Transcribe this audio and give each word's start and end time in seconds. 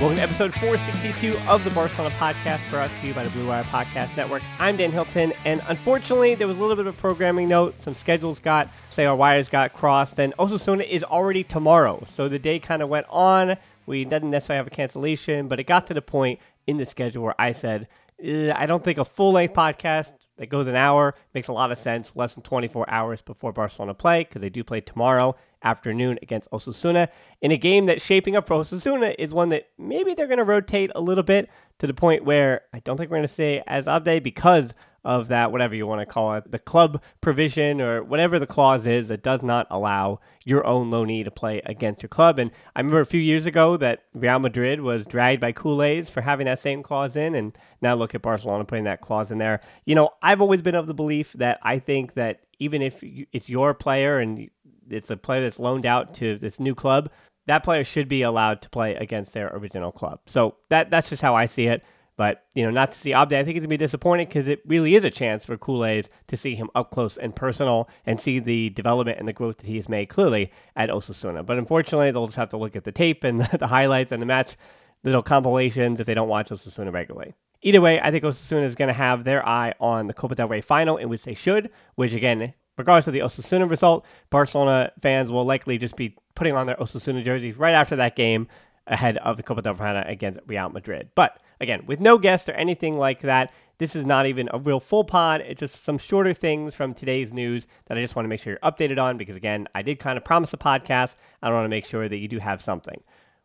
Welcome 0.00 0.16
to 0.16 0.22
episode 0.22 0.54
462 0.54 1.38
of 1.46 1.62
the 1.62 1.68
Barcelona 1.72 2.14
podcast 2.14 2.62
brought 2.70 2.90
to 3.02 3.06
you 3.06 3.12
by 3.12 3.22
the 3.22 3.28
Blue 3.28 3.46
Wire 3.46 3.64
Podcast 3.64 4.16
Network. 4.16 4.42
I'm 4.58 4.78
Dan 4.78 4.92
Hilton, 4.92 5.34
and 5.44 5.60
unfortunately, 5.68 6.34
there 6.34 6.48
was 6.48 6.56
a 6.56 6.60
little 6.62 6.74
bit 6.74 6.86
of 6.86 6.94
a 6.94 6.98
programming 6.98 7.48
note. 7.48 7.78
Some 7.82 7.94
schedules 7.94 8.40
got, 8.40 8.70
say, 8.88 9.04
our 9.04 9.14
wires 9.14 9.50
got 9.50 9.74
crossed, 9.74 10.18
and 10.18 10.34
Osasuna 10.38 10.88
is 10.88 11.04
already 11.04 11.44
tomorrow. 11.44 12.06
So 12.16 12.30
the 12.30 12.38
day 12.38 12.58
kind 12.58 12.80
of 12.80 12.88
went 12.88 13.08
on. 13.10 13.58
We 13.84 14.06
didn't 14.06 14.30
necessarily 14.30 14.56
have 14.56 14.68
a 14.68 14.70
cancellation, 14.70 15.48
but 15.48 15.60
it 15.60 15.64
got 15.64 15.86
to 15.88 15.94
the 15.94 16.00
point 16.00 16.40
in 16.66 16.78
the 16.78 16.86
schedule 16.86 17.22
where 17.22 17.38
I 17.38 17.52
said, 17.52 17.86
eh, 18.22 18.54
I 18.56 18.64
don't 18.64 18.82
think 18.82 18.96
a 18.96 19.04
full 19.04 19.32
length 19.32 19.52
podcast 19.52 20.14
that 20.38 20.46
goes 20.46 20.66
an 20.66 20.76
hour 20.76 21.14
makes 21.34 21.48
a 21.48 21.52
lot 21.52 21.72
of 21.72 21.76
sense, 21.76 22.12
less 22.14 22.32
than 22.32 22.42
24 22.42 22.88
hours 22.88 23.20
before 23.20 23.52
Barcelona 23.52 23.92
play, 23.92 24.24
because 24.24 24.40
they 24.40 24.48
do 24.48 24.64
play 24.64 24.80
tomorrow 24.80 25.36
afternoon 25.62 26.18
against 26.22 26.50
Osasuna 26.50 27.08
in 27.40 27.50
a 27.50 27.56
game 27.56 27.86
that's 27.86 28.04
shaping 28.04 28.36
up 28.36 28.46
for 28.46 28.56
Osasuna 28.56 29.14
is 29.18 29.34
one 29.34 29.50
that 29.50 29.68
maybe 29.78 30.14
they're 30.14 30.26
going 30.26 30.38
to 30.38 30.44
rotate 30.44 30.90
a 30.94 31.00
little 31.00 31.24
bit 31.24 31.48
to 31.78 31.86
the 31.86 31.94
point 31.94 32.24
where 32.24 32.62
I 32.72 32.80
don't 32.80 32.96
think 32.96 33.10
we're 33.10 33.18
going 33.18 33.28
to 33.28 33.34
say 33.34 33.62
as 33.66 33.86
Abde 33.86 34.22
because 34.22 34.74
of 35.04 35.28
that, 35.28 35.50
whatever 35.50 35.74
you 35.74 35.86
want 35.86 36.00
to 36.00 36.06
call 36.06 36.34
it, 36.34 36.50
the 36.50 36.58
club 36.58 37.02
provision 37.20 37.80
or 37.80 38.02
whatever 38.02 38.38
the 38.38 38.46
clause 38.46 38.86
is 38.86 39.08
that 39.08 39.22
does 39.22 39.42
not 39.42 39.66
allow 39.70 40.20
your 40.44 40.66
own 40.66 40.90
loanee 40.90 41.24
to 41.24 41.30
play 41.30 41.62
against 41.64 42.02
your 42.02 42.08
club. 42.08 42.38
And 42.38 42.50
I 42.76 42.80
remember 42.80 43.00
a 43.00 43.06
few 43.06 43.20
years 43.20 43.46
ago 43.46 43.76
that 43.78 44.04
Real 44.12 44.38
Madrid 44.38 44.80
was 44.80 45.06
dragged 45.06 45.40
by 45.40 45.52
Culés 45.52 46.10
for 46.10 46.20
having 46.20 46.46
that 46.46 46.58
same 46.58 46.82
clause 46.82 47.16
in, 47.16 47.34
and 47.34 47.56
now 47.80 47.94
look 47.94 48.14
at 48.14 48.22
Barcelona 48.22 48.64
putting 48.64 48.84
that 48.84 49.00
clause 49.00 49.30
in 49.30 49.38
there. 49.38 49.60
You 49.86 49.94
know, 49.94 50.10
I've 50.22 50.40
always 50.40 50.60
been 50.60 50.74
of 50.74 50.86
the 50.86 50.94
belief 50.94 51.32
that 51.34 51.58
I 51.62 51.78
think 51.78 52.14
that 52.14 52.40
even 52.58 52.82
if 52.82 53.02
it's 53.32 53.48
your 53.48 53.72
player 53.72 54.18
and 54.18 54.50
it's 54.92 55.10
a 55.10 55.16
player 55.16 55.42
that's 55.42 55.58
loaned 55.58 55.86
out 55.86 56.14
to 56.14 56.38
this 56.38 56.60
new 56.60 56.74
club, 56.74 57.10
that 57.46 57.64
player 57.64 57.84
should 57.84 58.08
be 58.08 58.22
allowed 58.22 58.62
to 58.62 58.70
play 58.70 58.94
against 58.94 59.32
their 59.32 59.48
original 59.48 59.92
club. 59.92 60.20
So 60.26 60.56
that 60.68 60.90
that's 60.90 61.10
just 61.10 61.22
how 61.22 61.34
I 61.34 61.46
see 61.46 61.66
it. 61.66 61.82
But 62.16 62.44
you 62.54 62.64
know, 62.64 62.70
not 62.70 62.92
to 62.92 62.98
see 62.98 63.12
Abde, 63.12 63.32
I 63.32 63.44
think 63.44 63.56
it's 63.56 63.64
gonna 63.64 63.70
be 63.70 63.76
disappointing 63.78 64.26
because 64.26 64.46
it 64.46 64.60
really 64.66 64.94
is 64.94 65.04
a 65.04 65.10
chance 65.10 65.44
for 65.44 65.56
Culés 65.56 66.08
to 66.26 66.36
see 66.36 66.54
him 66.54 66.68
up 66.74 66.90
close 66.90 67.16
and 67.16 67.34
personal 67.34 67.88
and 68.04 68.20
see 68.20 68.38
the 68.38 68.70
development 68.70 69.18
and 69.18 69.26
the 69.26 69.32
growth 69.32 69.58
that 69.58 69.66
he 69.66 69.76
has 69.76 69.88
made 69.88 70.10
clearly 70.10 70.52
at 70.76 70.90
Osasuna. 70.90 71.44
But 71.44 71.58
unfortunately, 71.58 72.10
they'll 72.10 72.26
just 72.26 72.36
have 72.36 72.50
to 72.50 72.58
look 72.58 72.76
at 72.76 72.84
the 72.84 72.92
tape 72.92 73.24
and 73.24 73.40
the 73.58 73.68
highlights 73.68 74.12
and 74.12 74.20
the 74.20 74.26
match 74.26 74.56
little 75.02 75.22
compilations 75.22 75.98
if 75.98 76.06
they 76.06 76.14
don't 76.14 76.28
watch 76.28 76.50
Osasuna 76.50 76.92
regularly. 76.92 77.34
Either 77.62 77.80
way, 77.80 78.00
I 78.00 78.10
think 78.10 78.24
Osasuna 78.24 78.64
is 78.64 78.74
going 78.74 78.88
to 78.88 78.94
have 78.94 79.24
their 79.24 79.46
eye 79.46 79.74
on 79.80 80.06
the 80.06 80.14
Copa 80.14 80.34
del 80.34 80.48
Rey 80.48 80.60
final, 80.60 80.96
in 80.96 81.08
which 81.08 81.24
they 81.24 81.34
should, 81.34 81.70
which 81.94 82.14
again 82.14 82.54
regardless 82.80 83.06
of 83.06 83.12
the 83.12 83.20
Osasuna 83.20 83.68
result, 83.68 84.04
Barcelona 84.30 84.92
fans 85.00 85.30
will 85.30 85.44
likely 85.44 85.78
just 85.78 85.96
be 85.96 86.16
putting 86.34 86.54
on 86.54 86.66
their 86.66 86.76
Osasuna 86.76 87.24
jerseys 87.24 87.56
right 87.56 87.74
after 87.74 87.96
that 87.96 88.16
game 88.16 88.48
ahead 88.86 89.16
of 89.18 89.36
the 89.36 89.42
Copa 89.42 89.62
del 89.62 89.74
Rey 89.74 90.02
against 90.06 90.40
Real 90.46 90.68
Madrid. 90.68 91.10
But 91.14 91.40
again, 91.60 91.84
with 91.86 92.00
no 92.00 92.18
guests 92.18 92.48
or 92.48 92.52
anything 92.52 92.98
like 92.98 93.20
that, 93.20 93.52
this 93.78 93.96
is 93.96 94.04
not 94.04 94.26
even 94.26 94.48
a 94.52 94.58
real 94.58 94.80
full 94.80 95.04
pod. 95.04 95.40
It's 95.40 95.60
just 95.60 95.84
some 95.84 95.96
shorter 95.96 96.34
things 96.34 96.74
from 96.74 96.92
today's 96.92 97.32
news 97.32 97.66
that 97.86 97.96
I 97.96 98.02
just 98.02 98.14
want 98.14 98.24
to 98.24 98.28
make 98.28 98.40
sure 98.40 98.52
you're 98.52 98.70
updated 98.70 99.02
on 99.02 99.16
because, 99.16 99.36
again, 99.36 99.68
I 99.74 99.82
did 99.82 99.98
kind 99.98 100.18
of 100.18 100.24
promise 100.24 100.52
a 100.52 100.58
podcast. 100.58 101.14
I 101.42 101.50
want 101.50 101.64
to 101.64 101.70
make 101.70 101.86
sure 101.86 102.08
that 102.08 102.16
you 102.18 102.28
do 102.28 102.38
have 102.38 102.60
something. 102.60 103.00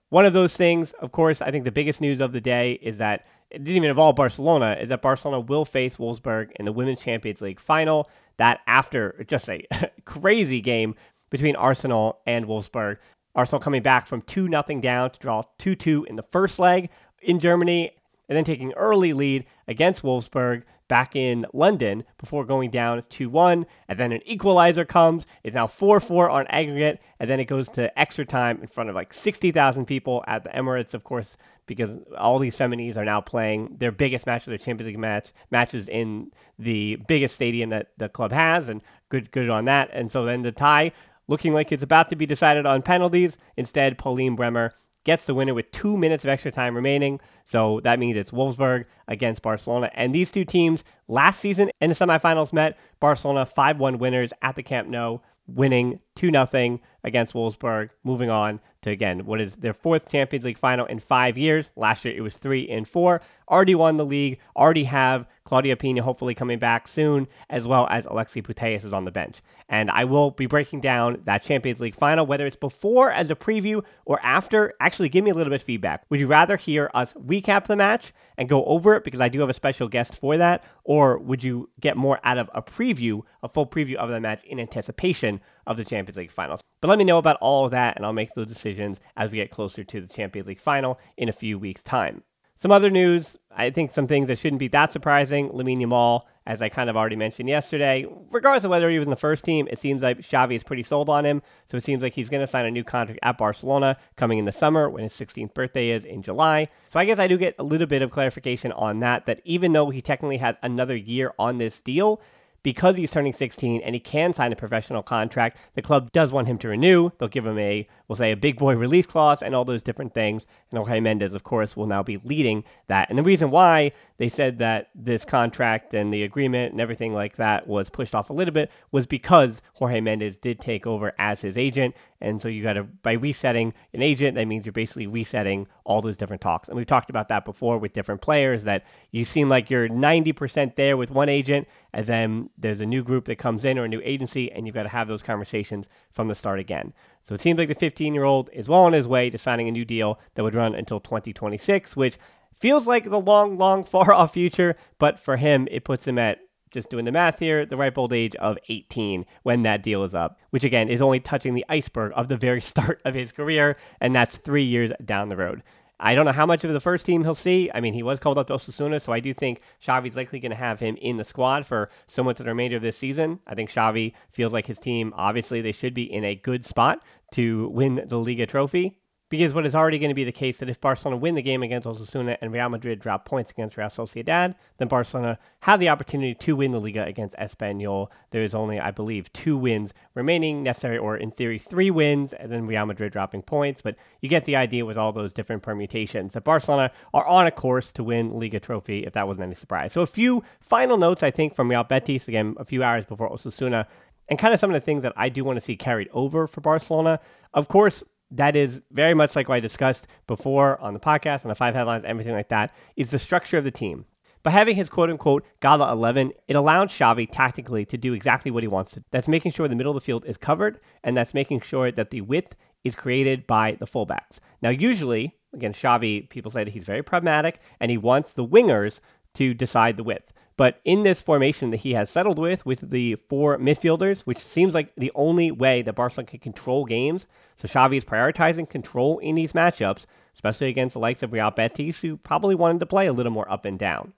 One 0.09 0.25
of 0.25 0.33
those 0.33 0.55
things, 0.55 0.91
of 0.93 1.11
course, 1.11 1.41
I 1.41 1.51
think 1.51 1.63
the 1.63 1.71
biggest 1.71 2.01
news 2.01 2.19
of 2.19 2.33
the 2.33 2.41
day 2.41 2.73
is 2.81 2.97
that 2.97 3.25
it 3.49 3.59
didn't 3.59 3.77
even 3.77 3.89
involve 3.89 4.15
Barcelona, 4.15 4.77
is 4.79 4.89
that 4.89 5.01
Barcelona 5.01 5.39
will 5.39 5.63
face 5.63 5.97
Wolfsburg 5.97 6.51
in 6.55 6.65
the 6.65 6.73
Women's 6.73 7.01
Champions 7.01 7.41
League 7.41 7.59
final 7.59 8.09
that 8.37 8.61
after 8.67 9.23
just 9.27 9.49
a 9.49 9.65
crazy 10.05 10.61
game 10.61 10.95
between 11.29 11.55
Arsenal 11.55 12.19
and 12.25 12.45
Wolfsburg. 12.45 12.97
Arsenal 13.35 13.59
coming 13.59 13.81
back 13.81 14.07
from 14.07 14.21
2 14.21 14.47
0 14.47 14.63
down 14.81 15.11
to 15.11 15.19
draw 15.19 15.43
2 15.57 15.75
2 15.75 16.05
in 16.05 16.15
the 16.15 16.23
first 16.31 16.59
leg 16.59 16.89
in 17.21 17.39
Germany, 17.39 17.91
and 18.29 18.37
then 18.37 18.43
taking 18.43 18.71
early 18.73 19.13
lead 19.13 19.45
against 19.67 20.03
Wolfsburg 20.03 20.63
back 20.87 21.15
in 21.15 21.45
London 21.53 22.03
before 22.17 22.45
going 22.45 22.69
down 22.69 23.03
2 23.09 23.29
1. 23.29 23.65
And 23.87 23.99
then 23.99 24.11
an 24.11 24.21
equalizer 24.25 24.85
comes. 24.85 25.25
It's 25.43 25.55
now 25.55 25.67
4 25.67 25.99
4 25.99 26.29
on 26.29 26.47
aggregate. 26.47 27.01
And 27.19 27.29
then 27.29 27.39
it 27.39 27.45
goes 27.45 27.69
to 27.69 27.97
extra 27.99 28.25
time 28.25 28.61
in 28.61 28.67
front 28.67 28.89
of 28.89 28.95
like 28.95 29.13
60,000 29.13 29.85
people 29.85 30.23
at 30.27 30.43
the 30.43 30.49
Emirates, 30.49 30.93
of 30.93 31.03
course, 31.03 31.37
because 31.65 31.97
all 32.17 32.39
these 32.39 32.57
Femenines 32.57 32.97
are 32.97 33.05
now 33.05 33.21
playing 33.21 33.77
their 33.79 33.91
biggest 33.91 34.25
match 34.25 34.43
of 34.43 34.51
their 34.51 34.57
Champions 34.57 34.87
League 34.87 34.99
match 34.99 35.31
matches 35.51 35.89
in 35.89 36.31
the 36.59 36.97
biggest 37.07 37.35
stadium 37.35 37.69
that 37.71 37.89
the 37.97 38.09
club 38.09 38.31
has. 38.31 38.69
And 38.69 38.81
good, 39.09 39.31
good 39.31 39.49
on 39.49 39.65
that. 39.65 39.89
And 39.93 40.11
so 40.11 40.25
then 40.25 40.41
the 40.41 40.51
tie 40.51 40.91
looking 41.27 41.53
like 41.53 41.71
it's 41.71 41.83
about 41.83 42.09
to 42.09 42.15
be 42.15 42.25
decided 42.25 42.65
on 42.65 42.81
penalties. 42.81 43.37
Instead, 43.57 43.97
Pauline 43.97 44.35
Bremer 44.35 44.73
gets 45.05 45.25
the 45.25 45.33
winner 45.33 45.53
with 45.53 45.71
two 45.71 45.97
minutes 45.97 46.25
of 46.25 46.29
extra 46.29 46.51
time 46.51 46.75
remaining. 46.75 47.21
So 47.45 47.79
that 47.83 47.97
means 47.97 48.17
it's 48.17 48.31
Wolfsburg 48.31 48.85
against 49.07 49.41
Barcelona. 49.41 49.89
And 49.93 50.13
these 50.13 50.31
two 50.31 50.43
teams 50.43 50.83
last 51.07 51.39
season 51.39 51.71
in 51.79 51.89
the 51.89 51.95
semifinals 51.95 52.51
met 52.51 52.77
Barcelona 52.99 53.45
5 53.45 53.79
1 53.79 53.97
winners 53.99 54.33
at 54.41 54.55
the 54.55 54.63
Camp 54.63 54.89
Nou, 54.89 55.19
winning 55.47 55.99
2 56.15 56.31
0 56.31 56.79
against 57.03 57.33
Wolfsburg, 57.33 57.89
moving 58.03 58.29
on 58.29 58.59
to 58.81 58.91
again 58.91 59.25
what 59.25 59.41
is 59.41 59.55
their 59.55 59.73
fourth 59.73 60.09
Champions 60.09 60.45
League 60.45 60.57
final 60.57 60.85
in 60.85 60.99
five 60.99 61.37
years. 61.37 61.69
Last 61.75 62.05
year 62.05 62.15
it 62.15 62.21
was 62.21 62.35
three 62.37 62.67
and 62.69 62.87
four. 62.87 63.21
Already 63.49 63.75
won 63.75 63.97
the 63.97 64.05
league, 64.05 64.39
already 64.55 64.85
have 64.85 65.27
Claudia 65.43 65.75
Pina 65.75 66.01
hopefully 66.01 66.33
coming 66.33 66.57
back 66.57 66.87
soon, 66.87 67.27
as 67.49 67.67
well 67.67 67.87
as 67.91 68.05
Alexia 68.05 68.41
Putellas 68.41 68.83
is 68.83 68.93
on 68.93 69.05
the 69.05 69.11
bench. 69.11 69.41
And 69.69 69.91
I 69.91 70.05
will 70.05 70.31
be 70.31 70.47
breaking 70.47 70.81
down 70.81 71.21
that 71.25 71.43
Champions 71.43 71.79
League 71.79 71.95
final, 71.95 72.25
whether 72.25 72.47
it's 72.47 72.55
before 72.55 73.11
as 73.11 73.29
a 73.29 73.35
preview 73.35 73.83
or 74.05 74.19
after. 74.23 74.73
Actually, 74.79 75.09
give 75.09 75.23
me 75.23 75.29
a 75.29 75.35
little 75.35 75.51
bit 75.51 75.61
of 75.61 75.65
feedback. 75.65 76.05
Would 76.09 76.19
you 76.19 76.27
rather 76.27 76.57
hear 76.57 76.89
us 76.95 77.13
recap 77.13 77.67
the 77.67 77.75
match 77.75 78.13
and 78.37 78.49
go 78.49 78.65
over 78.65 78.95
it 78.95 79.03
because 79.03 79.21
I 79.21 79.29
do 79.29 79.39
have 79.41 79.49
a 79.49 79.53
special 79.53 79.87
guest 79.87 80.15
for 80.15 80.37
that? 80.37 80.63
Or 80.83 81.19
would 81.19 81.43
you 81.43 81.69
get 81.79 81.97
more 81.97 82.19
out 82.23 82.39
of 82.39 82.49
a 82.55 82.63
preview, 82.63 83.21
a 83.43 83.49
full 83.49 83.67
preview 83.67 83.95
of 83.95 84.09
the 84.09 84.19
match 84.19 84.43
in 84.45 84.59
anticipation 84.59 85.41
of 85.67 85.77
the 85.77 85.85
Champions 85.85 86.17
League 86.17 86.31
finals? 86.31 86.61
But 86.81 86.89
let 86.89 86.97
me 86.97 87.05
know 87.05 87.17
about 87.17 87.37
all 87.41 87.65
of 87.65 87.71
that 87.71 87.95
and 87.95 88.05
I'll 88.05 88.13
make 88.13 88.33
those 88.33 88.47
decisions 88.47 88.99
as 89.17 89.31
we 89.31 89.37
get 89.37 89.51
closer 89.51 89.83
to 89.83 90.01
the 90.01 90.07
Champions 90.07 90.47
League 90.47 90.59
final 90.59 90.99
in 91.17 91.29
a 91.29 91.33
few 91.33 91.57
weeks' 91.57 91.83
time. 91.83 92.23
Some 92.57 92.71
other 92.71 92.89
news, 92.89 93.37
I 93.51 93.69
think 93.69 93.91
some 93.91 94.07
things 94.07 94.29
that 94.29 94.37
shouldn't 94.37 94.61
be 94.61 94.69
that 94.69 94.91
surprising. 94.91 95.49
Lamine 95.49 95.79
Yamal, 95.79 96.21
as 96.47 96.61
I 96.61 96.69
kind 96.69 96.89
of 96.89 96.95
already 96.95 97.17
mentioned 97.17 97.49
yesterday, 97.49 98.05
regardless 98.31 98.63
of 98.63 98.69
whether 98.69 98.89
he 98.89 98.97
was 98.97 99.07
in 99.07 99.09
the 99.09 99.17
first 99.17 99.43
team, 99.43 99.67
it 99.69 99.77
seems 99.77 100.01
like 100.01 100.19
Xavi 100.19 100.55
is 100.55 100.63
pretty 100.63 100.83
sold 100.83 101.09
on 101.09 101.25
him. 101.25 101.41
So 101.65 101.75
it 101.75 101.83
seems 101.83 102.01
like 102.01 102.13
he's 102.13 102.29
going 102.29 102.39
to 102.39 102.47
sign 102.47 102.65
a 102.65 102.71
new 102.71 102.85
contract 102.85 103.19
at 103.23 103.37
Barcelona 103.37 103.97
coming 104.15 104.37
in 104.37 104.45
the 104.45 104.53
summer 104.53 104.89
when 104.89 105.03
his 105.03 105.11
16th 105.11 105.53
birthday 105.53 105.89
is 105.89 106.05
in 106.05 106.21
July. 106.21 106.69
So 106.85 106.97
I 106.97 107.03
guess 107.03 107.19
I 107.19 107.27
do 107.27 107.37
get 107.37 107.55
a 107.59 107.63
little 107.63 107.87
bit 107.87 108.01
of 108.01 108.11
clarification 108.11 108.71
on 108.71 109.01
that, 109.01 109.25
that 109.25 109.41
even 109.43 109.73
though 109.73 109.89
he 109.89 110.01
technically 110.01 110.37
has 110.37 110.55
another 110.63 110.95
year 110.95 111.33
on 111.37 111.57
this 111.57 111.81
deal, 111.81 112.21
because 112.65 112.97
he's 112.97 113.11
turning 113.11 113.31
16 113.31 113.81
and 113.81 113.93
he 113.93 113.99
can 113.99 114.33
sign 114.33 114.51
a 114.51 114.55
professional 114.55 115.03
contract, 115.03 115.55
the 115.75 115.83
club 115.83 116.11
does 116.11 116.31
want 116.31 116.47
him 116.47 116.57
to 116.57 116.67
renew. 116.67 117.11
They'll 117.19 117.29
give 117.29 117.45
him 117.45 117.59
a, 117.59 117.87
we'll 118.07 118.15
say, 118.15 118.31
a 118.31 118.35
big 118.35 118.57
boy 118.57 118.75
release 118.75 119.05
clause 119.05 119.43
and 119.43 119.53
all 119.53 119.65
those 119.65 119.83
different 119.83 120.15
things. 120.15 120.47
And 120.71 120.79
Jorge 120.79 120.99
Mendes, 120.99 121.35
of 121.35 121.43
course, 121.43 121.77
will 121.77 121.85
now 121.85 122.01
be 122.01 122.17
leading 122.23 122.63
that. 122.87 123.07
And 123.11 123.19
the 123.19 123.23
reason 123.23 123.51
why 123.51 123.91
they 124.17 124.29
said 124.29 124.59
that 124.59 124.89
this 124.95 125.25
contract 125.25 125.93
and 125.93 126.13
the 126.13 126.23
agreement 126.23 126.71
and 126.71 126.79
everything 126.79 127.13
like 127.13 127.35
that 127.35 127.67
was 127.67 127.89
pushed 127.89 128.15
off 128.15 128.29
a 128.29 128.33
little 128.33 128.53
bit 128.53 128.71
was 128.91 129.05
because 129.05 129.61
Jorge 129.73 129.99
Mendes 129.99 130.37
did 130.37 130.59
take 130.59 130.87
over 130.87 131.13
as 131.19 131.41
his 131.41 131.57
agent. 131.57 131.95
And 132.21 132.41
so 132.41 132.47
you 132.47 132.63
got 132.63 132.73
to, 132.73 132.83
by 132.83 133.13
resetting 133.13 133.73
an 133.93 134.01
agent, 134.01 134.35
that 134.35 134.45
means 134.45 134.65
you're 134.65 134.71
basically 134.71 135.05
resetting 135.05 135.67
all 135.83 136.01
those 136.01 136.15
different 136.15 136.41
talks. 136.41 136.69
And 136.69 136.77
we've 136.77 136.87
talked 136.87 137.09
about 137.09 137.27
that 137.27 137.43
before 137.43 137.77
with 137.77 137.93
different 137.93 138.21
players 138.21 138.63
that 138.63 138.85
you 139.11 139.25
seem 139.25 139.49
like 139.49 139.69
you're 139.69 139.89
90% 139.89 140.75
there 140.75 140.95
with 140.95 141.11
one 141.11 141.29
agent, 141.29 141.67
and 141.93 142.07
then 142.07 142.49
there's 142.57 142.79
a 142.79 142.85
new 142.85 143.03
group 143.03 143.25
that 143.25 143.37
comes 143.37 143.65
in 143.65 143.77
or 143.77 143.83
a 143.83 143.89
new 143.89 144.01
agency, 144.03 144.51
and 144.51 144.65
you've 144.65 144.75
got 144.75 144.83
to 144.83 144.89
have 144.89 145.07
those 145.07 145.23
conversations 145.23 145.87
from 146.09 146.29
the 146.29 146.35
start 146.35 146.59
again. 146.59 146.93
So 147.23 147.35
it 147.35 147.41
seems 147.41 147.57
like 147.57 147.67
the 147.67 147.75
15 147.75 148.13
year 148.13 148.23
old 148.23 148.49
is 148.53 148.69
well 148.69 148.83
on 148.83 148.93
his 148.93 149.07
way 149.07 149.29
to 149.29 149.37
signing 149.37 149.67
a 149.67 149.71
new 149.71 149.85
deal 149.85 150.19
that 150.35 150.43
would 150.43 150.55
run 150.55 150.73
until 150.73 150.99
2026, 150.99 151.95
which 151.95 152.17
feels 152.65 152.87
like 152.87 153.07
the 153.07 153.21
long, 153.21 153.59
long, 153.59 153.83
far 153.95 154.11
off 154.11 154.33
future, 154.33 154.75
but 154.97 155.19
for 155.19 155.37
him, 155.37 155.67
it 155.69 155.83
puts 155.83 156.07
him 156.07 156.17
at 156.17 156.39
just 156.71 156.89
doing 156.89 157.05
the 157.05 157.11
math 157.11 157.37
here, 157.37 157.63
the 157.63 157.77
ripe 157.77 157.95
old 157.95 158.11
age 158.11 158.35
of 158.37 158.57
18 158.69 159.23
when 159.43 159.61
that 159.61 159.83
deal 159.83 160.03
is 160.03 160.15
up, 160.15 160.39
which 160.49 160.63
again 160.63 160.89
is 160.89 160.99
only 160.99 161.19
touching 161.19 161.53
the 161.53 161.63
iceberg 161.69 162.11
of 162.15 162.27
the 162.27 162.35
very 162.35 162.61
start 162.73 162.99
of 163.05 163.13
his 163.13 163.31
career, 163.31 163.77
and 164.01 164.15
that's 164.15 164.37
three 164.37 164.63
years 164.63 164.91
down 165.05 165.29
the 165.29 165.37
road. 165.37 165.61
I 165.99 166.15
don't 166.15 166.25
know 166.25 166.31
how 166.31 166.47
much 166.47 166.63
of 166.63 166.73
the 166.73 166.79
first 166.79 167.05
team 167.05 167.23
he'll 167.23 167.35
see. 167.35 167.69
I 167.71 167.81
mean, 167.81 167.93
he 167.93 168.01
was 168.01 168.17
called 168.17 168.39
up 168.39 168.47
to 168.47 168.53
Osasuna, 168.53 168.99
so 168.99 169.13
I 169.13 169.19
do 169.19 169.31
think 169.31 169.61
Xavi's 169.79 170.15
likely 170.15 170.39
going 170.39 170.49
to 170.49 170.57
have 170.57 170.79
him 170.79 170.97
in 170.99 171.17
the 171.17 171.23
squad 171.23 171.67
for 171.67 171.91
so 172.07 172.23
much 172.23 172.39
of 172.39 172.45
the 172.45 172.51
remainder 172.51 172.77
of 172.77 172.81
this 172.81 172.97
season. 172.97 173.41
I 173.45 173.53
think 173.53 173.69
Xavi 173.69 174.13
feels 174.31 174.53
like 174.53 174.65
his 174.65 174.79
team, 174.79 175.13
obviously, 175.15 175.61
they 175.61 175.71
should 175.71 175.93
be 175.93 176.11
in 176.11 176.25
a 176.25 176.33
good 176.33 176.65
spot 176.65 177.05
to 177.33 177.69
win 177.69 178.03
the 178.07 178.17
Liga 178.17 178.47
trophy. 178.47 178.97
Because 179.27 179.55
what 179.55 179.65
is 179.65 179.73
already 179.73 179.97
going 179.97 180.11
to 180.11 180.15
be 180.15 180.23
the 180.23 180.31
case 180.31 180.59
that 180.59 180.69
if 180.69 180.79
Barcelona 180.79 181.17
win 181.17 181.33
the 181.33 181.41
game 181.41 181.63
against 181.63 181.87
Osasuna 181.87 182.37
and 182.41 182.53
Real 182.53 182.69
Madrid 182.69 182.99
drop 182.99 183.25
points 183.25 183.49
against 183.49 183.75
Real 183.75 183.87
Sociedad, 183.87 184.53
then 184.77 184.87
Barcelona 184.87 185.39
have 185.61 185.79
the 185.79 185.89
opportunity 185.89 186.35
to 186.35 186.55
win 186.55 186.71
the 186.71 186.79
Liga 186.79 187.03
against 187.03 187.35
Espanyol. 187.37 188.09
There 188.29 188.43
is 188.43 188.53
only, 188.53 188.79
I 188.79 188.91
believe, 188.91 189.33
two 189.33 189.57
wins 189.57 189.95
remaining 190.13 190.61
necessary, 190.61 190.99
or 190.99 191.17
in 191.17 191.31
theory, 191.31 191.57
three 191.57 191.89
wins, 191.89 192.33
and 192.33 192.51
then 192.51 192.67
Real 192.67 192.85
Madrid 192.85 193.11
dropping 193.13 193.41
points. 193.41 193.81
But 193.81 193.95
you 194.21 194.29
get 194.29 194.45
the 194.45 194.55
idea 194.55 194.85
with 194.85 194.97
all 194.97 195.11
those 195.11 195.33
different 195.33 195.63
permutations 195.63 196.33
that 196.33 196.43
Barcelona 196.43 196.91
are 197.11 197.25
on 197.25 197.47
a 197.47 197.51
course 197.51 197.91
to 197.93 198.03
win 198.03 198.39
Liga 198.39 198.59
trophy, 198.59 199.05
if 199.05 199.13
that 199.13 199.27
wasn't 199.27 199.45
any 199.45 199.55
surprise. 199.55 199.91
So 199.91 200.01
a 200.01 200.07
few 200.07 200.43
final 200.59 200.97
notes, 200.97 201.23
I 201.23 201.31
think, 201.31 201.55
from 201.55 201.71
Real 201.71 201.83
Betis, 201.83 202.27
again, 202.27 202.53
a 202.59 202.65
few 202.65 202.83
hours 202.83 203.05
before 203.05 203.31
Osasuna, 203.31 203.87
and 204.27 204.37
kind 204.37 204.53
of 204.53 204.59
some 204.59 204.69
of 204.69 204.75
the 204.75 204.85
things 204.85 205.01
that 205.01 205.13
I 205.15 205.29
do 205.29 205.43
want 205.43 205.57
to 205.57 205.61
see 205.61 205.75
carried 205.75 206.09
over 206.13 206.47
for 206.47 206.61
Barcelona. 206.61 207.19
Of 207.53 207.67
course, 207.67 208.03
that 208.31 208.55
is 208.55 208.81
very 208.91 209.13
much 209.13 209.35
like 209.35 209.47
what 209.49 209.55
I 209.55 209.59
discussed 209.59 210.07
before 210.27 210.79
on 210.81 210.93
the 210.93 210.99
podcast, 210.99 211.45
on 211.45 211.49
the 211.49 211.55
five 211.55 211.75
headlines, 211.75 212.03
everything 212.05 212.33
like 212.33 212.49
that, 212.49 212.73
is 212.95 213.11
the 213.11 213.19
structure 213.19 213.57
of 213.57 213.63
the 213.63 213.71
team. 213.71 214.05
By 214.43 214.51
having 214.51 214.75
his 214.75 214.89
quote 214.89 215.09
unquote 215.09 215.43
Gala 215.59 215.91
11, 215.91 216.31
it 216.47 216.55
allows 216.55 216.91
Xavi 216.91 217.27
tactically 217.31 217.83
to 217.85 217.97
do 217.97 218.13
exactly 218.13 218.51
what 218.51 218.61
he 218.61 218.67
wants 218.67 218.91
to. 218.91 219.03
That's 219.11 219.27
making 219.27 219.51
sure 219.51 219.67
the 219.67 219.75
middle 219.75 219.91
of 219.91 220.01
the 220.01 220.05
field 220.05 220.23
is 220.25 220.37
covered, 220.37 220.79
and 221.03 221.17
that's 221.17 221.33
making 221.33 221.61
sure 221.61 221.91
that 221.91 222.11
the 222.11 222.21
width 222.21 222.55
is 222.83 222.93
created 222.93 223.47
by 223.47 223.75
the 223.79 223.87
fullbacks. 223.87 224.37
Now, 224.61 224.69
usually, 224.69 225.35
again, 225.53 225.73
Xavi, 225.73 226.29
people 226.29 226.51
say 226.51 226.63
that 226.63 226.73
he's 226.73 226.83
very 226.83 227.01
pragmatic 227.01 227.59
and 227.79 227.89
he 227.89 227.97
wants 227.97 228.33
the 228.33 228.45
wingers 228.45 228.99
to 229.33 229.53
decide 229.53 229.97
the 229.97 230.03
width. 230.03 230.31
But 230.57 230.79
in 230.85 231.03
this 231.03 231.21
formation 231.21 231.71
that 231.71 231.81
he 231.81 231.93
has 231.93 232.09
settled 232.09 232.39
with, 232.39 232.65
with 232.65 232.89
the 232.89 233.15
four 233.27 233.57
midfielders, 233.57 234.21
which 234.21 234.37
seems 234.37 234.73
like 234.73 234.95
the 234.95 235.11
only 235.13 235.51
way 235.51 235.81
that 235.81 235.95
Barcelona 235.95 236.27
can 236.27 236.39
control 236.39 236.85
games, 236.85 237.27
so 237.57 237.67
Xavi 237.67 237.97
is 237.97 238.05
prioritizing 238.05 238.69
control 238.69 239.19
in 239.19 239.35
these 239.35 239.53
matchups, 239.53 240.05
especially 240.33 240.67
against 240.67 240.93
the 240.93 240.99
likes 240.99 241.23
of 241.23 241.33
Real 241.33 241.51
Betis, 241.51 241.99
who 241.99 242.17
probably 242.17 242.55
wanted 242.55 242.79
to 242.79 242.85
play 242.85 243.07
a 243.07 243.13
little 243.13 243.33
more 243.33 243.51
up 243.51 243.65
and 243.65 243.77
down. 243.77 244.13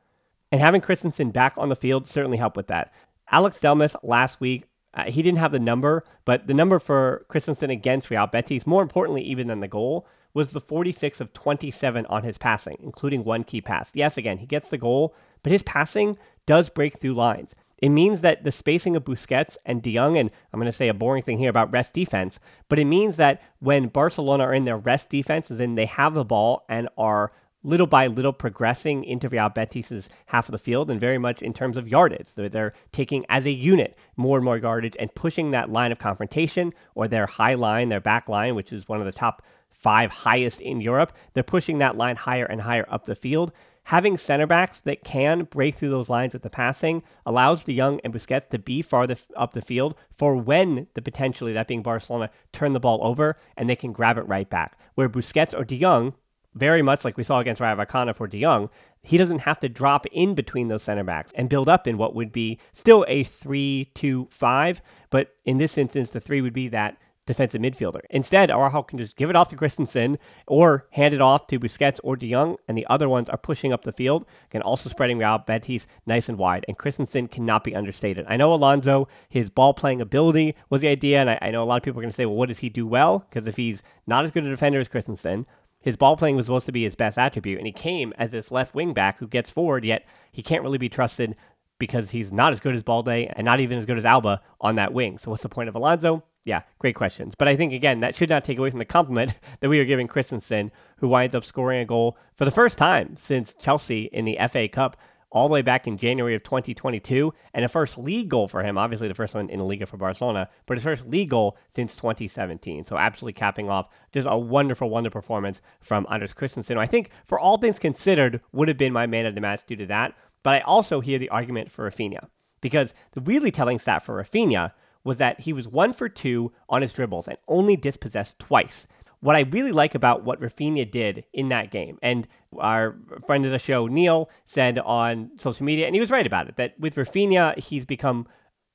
And 0.52 0.62
having 0.62 0.82
Christensen 0.82 1.32
back 1.32 1.54
on 1.58 1.70
the 1.70 1.76
field 1.76 2.08
certainly 2.08 2.38
helped 2.38 2.58
with 2.58 2.68
that. 2.68 2.94
Alex 3.32 3.60
Delmas 3.60 3.96
last 4.04 4.40
week, 4.40 4.66
uh, 4.94 5.06
he 5.06 5.22
didn't 5.22 5.40
have 5.40 5.52
the 5.52 5.60
number, 5.60 6.06
but 6.24 6.48
the 6.48 6.54
number 6.54 6.80
for 6.80 7.26
Christensen 7.28 7.70
against 7.70 8.10
Real 8.10 8.28
Betis, 8.28 8.66
more 8.66 8.82
importantly 8.82 9.24
even 9.24 9.48
than 9.48 9.60
the 9.60 9.68
goal, 9.68 10.08
was 10.34 10.50
the 10.50 10.62
46 10.62 11.20
of 11.20 11.34
27 11.34 12.06
on 12.06 12.24
his 12.24 12.38
passing, 12.38 12.78
including 12.82 13.24
one 13.24 13.44
key 13.44 13.60
pass. 13.60 13.92
Yes, 13.94 14.18
again, 14.18 14.38
he 14.38 14.46
gets 14.46 14.70
the 14.70 14.78
goal, 14.78 15.16
but 15.48 15.54
his 15.54 15.64
passing 15.64 16.18
does 16.46 16.68
break 16.68 17.00
through 17.00 17.14
lines. 17.14 17.56
It 17.78 17.88
means 17.88 18.20
that 18.20 18.44
the 18.44 18.52
spacing 18.52 18.98
of 18.98 19.06
Busquets 19.06 19.56
and 19.66 19.82
De 19.82 19.96
Jong, 19.96 20.18
and 20.18 20.30
I'm 20.52 20.60
going 20.60 20.70
to 20.70 20.78
say 20.78 20.90
a 20.90 20.94
boring 20.94 21.24
thing 21.24 21.38
here 21.38 21.50
about 21.50 21.72
rest 21.72 21.94
defense, 21.94 22.38
but 22.68 22.80
it 22.80 22.84
means 22.84 23.16
that 23.16 23.42
when 23.60 23.88
Barcelona 23.88 24.44
are 24.44 24.54
in 24.54 24.66
their 24.66 24.76
rest 24.76 25.10
defense, 25.10 25.50
as 25.50 25.62
in 25.62 25.76
they 25.76 25.86
have 25.86 26.16
the 26.16 26.26
ball 26.26 26.66
and 26.68 26.90
are 26.98 27.32
little 27.64 27.88
by 27.88 28.08
little 28.08 28.34
progressing 28.34 29.06
into 29.06 29.30
Real 29.30 29.48
Betis's 29.48 30.10
half 30.26 30.50
of 30.50 30.52
the 30.52 30.58
field, 30.58 30.92
and 30.92 31.00
very 31.00 31.18
much 31.18 31.42
in 31.42 31.54
terms 31.54 31.78
of 31.78 31.88
yardage. 31.88 32.34
They're, 32.34 32.50
they're 32.50 32.74
taking 32.92 33.26
as 33.30 33.46
a 33.46 33.52
unit 33.52 33.98
more 34.18 34.38
and 34.38 34.44
more 34.44 34.58
yardage 34.58 34.98
and 35.00 35.16
pushing 35.16 35.52
that 35.52 35.70
line 35.70 35.94
of 35.94 35.98
confrontation 35.98 36.74
or 36.94 37.08
their 37.08 37.26
high 37.26 37.54
line, 37.54 37.88
their 37.88 38.02
back 38.02 38.28
line, 38.28 38.54
which 38.54 38.74
is 38.74 38.90
one 38.90 39.00
of 39.00 39.06
the 39.06 39.14
top 39.14 39.44
five 39.72 40.12
highest 40.12 40.60
in 40.60 40.82
Europe. 40.82 41.14
They're 41.34 41.44
pushing 41.44 41.78
that 41.78 41.96
line 41.96 42.18
higher 42.18 42.44
and 42.44 42.60
higher 42.60 42.86
up 42.90 43.06
the 43.06 43.16
field 43.16 43.54
having 43.88 44.18
center 44.18 44.46
backs 44.46 44.82
that 44.82 45.06
can 45.06 45.44
break 45.46 45.74
through 45.76 45.90
those 45.90 46.10
lines 46.10 46.34
with 46.34 46.42
the 46.42 46.50
passing 46.50 47.02
allows 47.26 47.64
De 47.64 47.76
Jong 47.76 48.02
and 48.04 48.14
Busquets 48.14 48.50
to 48.50 48.60
be 48.60 48.82
farther 48.82 49.16
up 49.38 49.54
the 49.54 49.62
field 49.62 49.96
for 50.18 50.36
when 50.36 50.88
the 50.94 51.02
potentially, 51.02 51.54
that 51.54 51.70
being 51.70 51.84
Barcelona, 51.84 52.30
turn 52.52 52.74
the 52.74 52.82
ball 52.82 53.00
over 53.02 53.38
and 53.56 53.70
they 53.70 53.78
can 53.78 53.94
grab 53.94 54.18
it 54.18 54.28
right 54.28 54.50
back. 54.50 54.78
Where 54.96 55.08
Busquets 55.08 55.58
or 55.58 55.64
De 55.64 55.80
Jong, 55.80 56.16
very 56.54 56.82
much 56.82 57.06
like 57.06 57.16
we 57.16 57.24
saw 57.24 57.40
against 57.40 57.62
Rayo 57.62 58.14
for 58.14 58.28
De 58.28 58.42
Jong, 58.42 58.70
he 59.04 59.16
doesn't 59.16 59.40
have 59.40 59.60
to 59.62 59.70
drop 59.70 60.06
in 60.08 60.36
between 60.36 60.68
those 60.68 60.84
center 60.84 61.06
backs 61.06 61.32
and 61.36 61.48
build 61.48 61.70
up 61.70 61.88
in 61.88 61.98
what 61.98 62.14
would 62.14 62.34
be 62.34 62.60
still 62.74 63.06
a 63.08 63.24
3 63.24 63.90
2 63.96 64.28
5. 64.30 64.82
But 65.10 65.34
in 65.46 65.60
this 65.60 65.78
instance, 65.78 66.12
the 66.12 66.20
3 66.20 66.42
would 66.42 66.52
be 66.52 66.68
that 66.68 66.98
defensive 67.28 67.62
midfielder. 67.62 68.00
Instead, 68.10 68.50
Araujo 68.50 68.82
can 68.82 68.98
just 68.98 69.16
give 69.16 69.30
it 69.30 69.36
off 69.36 69.50
to 69.50 69.56
Christensen 69.56 70.18
or 70.48 70.88
hand 70.92 71.14
it 71.14 71.22
off 71.22 71.46
to 71.48 71.60
Busquets 71.60 72.00
or 72.04 72.16
De 72.16 72.32
Jong, 72.32 72.58
and 72.68 72.76
the 72.76 72.88
other 72.90 73.08
ones 73.08 73.30
are 73.30 73.38
pushing 73.38 73.72
up 73.72 73.84
the 73.84 73.92
field, 73.92 74.26
and 74.52 74.64
also 74.64 74.90
spreading 74.90 75.22
out 75.22 75.46
Betis 75.46 75.86
nice 76.08 76.28
and 76.28 76.40
wide. 76.40 76.66
And 76.68 76.78
Christensen 76.78 77.28
cannot 77.28 77.64
be 77.64 77.76
understated. 77.76 78.26
I 78.28 78.38
know 78.38 78.52
Alonso, 78.52 79.08
his 79.30 79.52
ball 79.52 79.76
playing 79.76 80.02
ability 80.02 80.56
was 80.72 80.82
the 80.82 80.88
idea, 80.88 81.22
and 81.22 81.30
I, 81.30 81.38
I 81.42 81.52
know 81.52 81.62
a 81.62 81.66
lot 81.66 81.78
of 81.78 81.84
people 81.84 82.00
are 82.00 82.04
going 82.04 82.12
to 82.12 82.16
say, 82.16 82.26
well, 82.26 82.36
what 82.36 82.48
does 82.48 82.60
he 82.60 82.70
do 82.70 82.88
well? 82.88 83.20
Because 83.30 83.46
if 83.46 83.58
he's 83.58 83.84
not 84.08 84.26
as 84.26 84.32
good 84.32 84.46
a 84.46 84.50
defender 84.50 84.80
as 84.80 84.88
Christensen, 84.88 85.46
his 85.80 85.96
ball 85.96 86.18
playing 86.18 86.36
was 86.36 86.48
supposed 86.48 86.66
to 86.66 86.72
be 86.72 86.84
his 86.84 86.96
best 86.96 87.18
attribute, 87.18 87.60
and 87.60 87.68
he 87.68 87.74
came 87.74 88.14
as 88.18 88.32
this 88.32 88.52
left 88.52 88.74
wing 88.74 88.94
back 88.94 89.20
who 89.20 89.28
gets 89.28 89.50
forward, 89.50 89.86
yet 89.86 90.06
he 90.32 90.42
can't 90.42 90.64
really 90.64 90.80
be 90.80 90.90
trusted 90.90 91.36
because 91.80 92.12
he's 92.12 92.34
not 92.34 92.52
as 92.52 92.60
good 92.60 92.76
as 92.76 92.84
Balde 92.84 93.08
and 93.08 93.46
not 93.46 93.60
even 93.60 93.78
as 93.78 93.86
good 93.86 93.98
as 93.98 94.06
Alba 94.06 94.42
on 94.60 94.76
that 94.76 94.94
wing. 94.94 95.18
So 95.18 95.32
what's 95.32 95.44
the 95.44 95.50
point 95.50 95.70
of 95.70 95.76
Alonso? 95.76 96.24
Yeah, 96.48 96.62
great 96.80 96.96
questions. 96.96 97.36
But 97.38 97.50
I 97.50 97.58
think, 97.58 97.74
again, 97.74 98.00
that 98.00 98.16
should 98.16 98.30
not 98.30 98.46
take 98.46 98.58
away 98.58 98.70
from 98.70 98.80
the 98.80 98.86
compliment 98.86 99.34
that 99.60 99.68
we 99.68 99.82
are 99.82 99.86
giving 99.86 100.08
Christensen, 100.08 100.72
who 101.00 101.10
winds 101.10 101.36
up 101.36 101.44
scoring 101.44 101.82
a 101.82 101.86
goal 101.86 102.18
for 102.38 102.46
the 102.46 102.52
first 102.52 102.78
time 102.78 103.18
since 103.18 103.54
Chelsea 103.54 104.04
in 104.14 104.24
the 104.24 104.40
FA 104.50 104.70
Cup 104.70 104.96
all 105.30 105.50
the 105.50 105.54
way 105.54 105.62
back 105.62 105.88
in 105.88 105.98
January 105.98 106.36
of 106.36 106.44
2022, 106.44 107.34
and 107.54 107.66
a 107.66 107.68
first 107.68 107.98
league 107.98 108.30
goal 108.30 108.48
for 108.48 108.64
him. 108.64 108.78
Obviously, 108.78 109.10
the 109.10 109.14
first 109.14 109.36
one 109.36 109.50
in 109.50 109.60
the 109.60 109.66
Liga 109.66 109.86
for 109.86 109.98
Barcelona, 109.98 110.48
but 110.66 110.78
his 110.78 110.86
first 110.86 111.06
league 111.06 111.30
goal 111.30 111.58
since 111.68 111.98
2017. 111.98 112.86
So, 112.86 112.98
absolutely 112.98 113.34
capping 113.34 113.70
off 113.70 113.90
just 114.14 114.26
a 114.26 114.38
wonderful, 114.38 114.90
wonderful 114.90 115.20
performance 115.20 115.60
from 115.82 116.06
Andreas 116.06 116.32
Christensen. 116.32 116.78
I 116.78 116.86
think, 116.86 117.10
for 117.28 117.38
all 117.38 117.58
things 117.58 117.78
considered, 117.78 118.40
would 118.54 118.70
have 118.70 118.78
been 118.78 118.94
my 118.94 119.06
man 119.06 119.26
of 119.26 119.36
the 119.36 119.42
match 119.42 119.66
due 119.68 119.76
to 119.76 119.86
that. 119.88 120.14
But 120.44 120.56
I 120.56 120.60
also 120.62 121.02
hear 121.02 121.20
the 121.20 121.28
argument 121.28 121.70
for 121.70 121.92
Raphinha 121.92 122.30
because 122.62 122.94
the 123.12 123.22
really 123.22 123.52
telling 123.52 123.80
stat 123.80 124.06
for 124.06 124.24
Raphinha 124.24 124.72
was 125.08 125.20
that 125.20 125.40
he 125.40 125.54
was 125.54 125.70
one 125.70 125.94
for 125.94 126.10
two 126.10 126.52
on 126.68 126.82
his 126.82 126.92
dribbles 126.92 127.30
and 127.30 127.38
only 127.48 127.78
dispossessed 127.78 128.38
twice. 128.40 128.86
What 129.22 129.38
I 129.38 129.40
really 129.40 129.72
like 129.72 129.96
about 129.96 130.26
what 130.26 130.42
Raphinha 130.42 130.92
did 130.92 131.24
in 131.32 131.48
that 131.48 131.72
game, 131.72 131.98
and 132.04 132.28
our 132.60 132.98
friend 133.26 133.46
of 133.46 133.52
the 133.52 133.58
show, 133.58 133.88
Neil, 133.88 134.30
said 134.46 134.78
on 134.80 135.32
social 135.40 135.66
media, 135.66 135.86
and 135.86 135.96
he 135.96 136.02
was 136.02 136.12
right 136.12 136.28
about 136.28 136.50
it, 136.50 136.58
that 136.58 136.78
with 136.78 136.96
Raphinha, 136.96 137.58
he's 137.58 137.86
become 137.86 138.28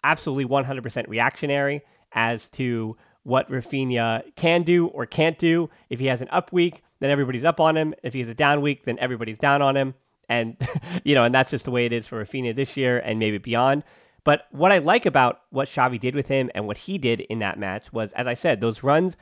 absolutely 0.03 0.47
100% 0.47 1.07
reactionary 1.07 1.83
as 2.12 2.49
to 2.51 2.97
what 3.25 3.51
Raphinha 3.51 4.35
can 4.35 4.62
do 4.62 4.87
or 4.87 5.05
can't 5.05 5.39
do. 5.39 5.69
If 5.91 6.01
he 6.01 6.07
has 6.07 6.23
an 6.23 6.29
up 6.31 6.51
week, 6.51 6.83
then 7.01 7.11
everybody's 7.11 7.45
up 7.45 7.61
on 7.61 7.77
him. 7.77 7.95
If 8.03 8.15
he 8.15 8.21
has 8.21 8.29
a 8.31 8.35
down 8.35 8.62
week, 8.62 8.85
then 8.87 8.99
everybody's 8.99 9.39
down 9.39 9.61
on 9.61 9.77
him. 9.77 9.95
And, 10.31 10.57
you 11.05 11.15
know, 11.15 11.25
and 11.25 11.35
that's 11.35 11.51
just 11.51 11.67
the 11.67 11.71
way 11.71 11.85
it 11.85 11.93
is 11.93 12.09
for 12.09 12.25
Raphinha 12.25 12.57
this 12.57 12.75
year 12.75 12.99
and 12.99 13.19
maybe 13.19 13.37
beyond. 13.37 13.85
But 14.25 14.47
what 14.50 14.73
I 14.73 14.79
like 14.79 15.05
about 15.07 15.41
what 15.50 15.69
Xavi 15.69 15.99
did 15.99 16.14
with 16.14 16.29
him 16.29 16.50
and 16.55 16.67
what 16.67 16.79
he 16.79 16.99
did 16.99 17.21
in 17.23 17.41
that 17.41 17.59
match 17.59 17.93
was, 17.93 18.12
as 18.12 18.26
I 18.26 18.35
said, 18.35 18.61
those 18.61 18.83
runs 18.83 19.17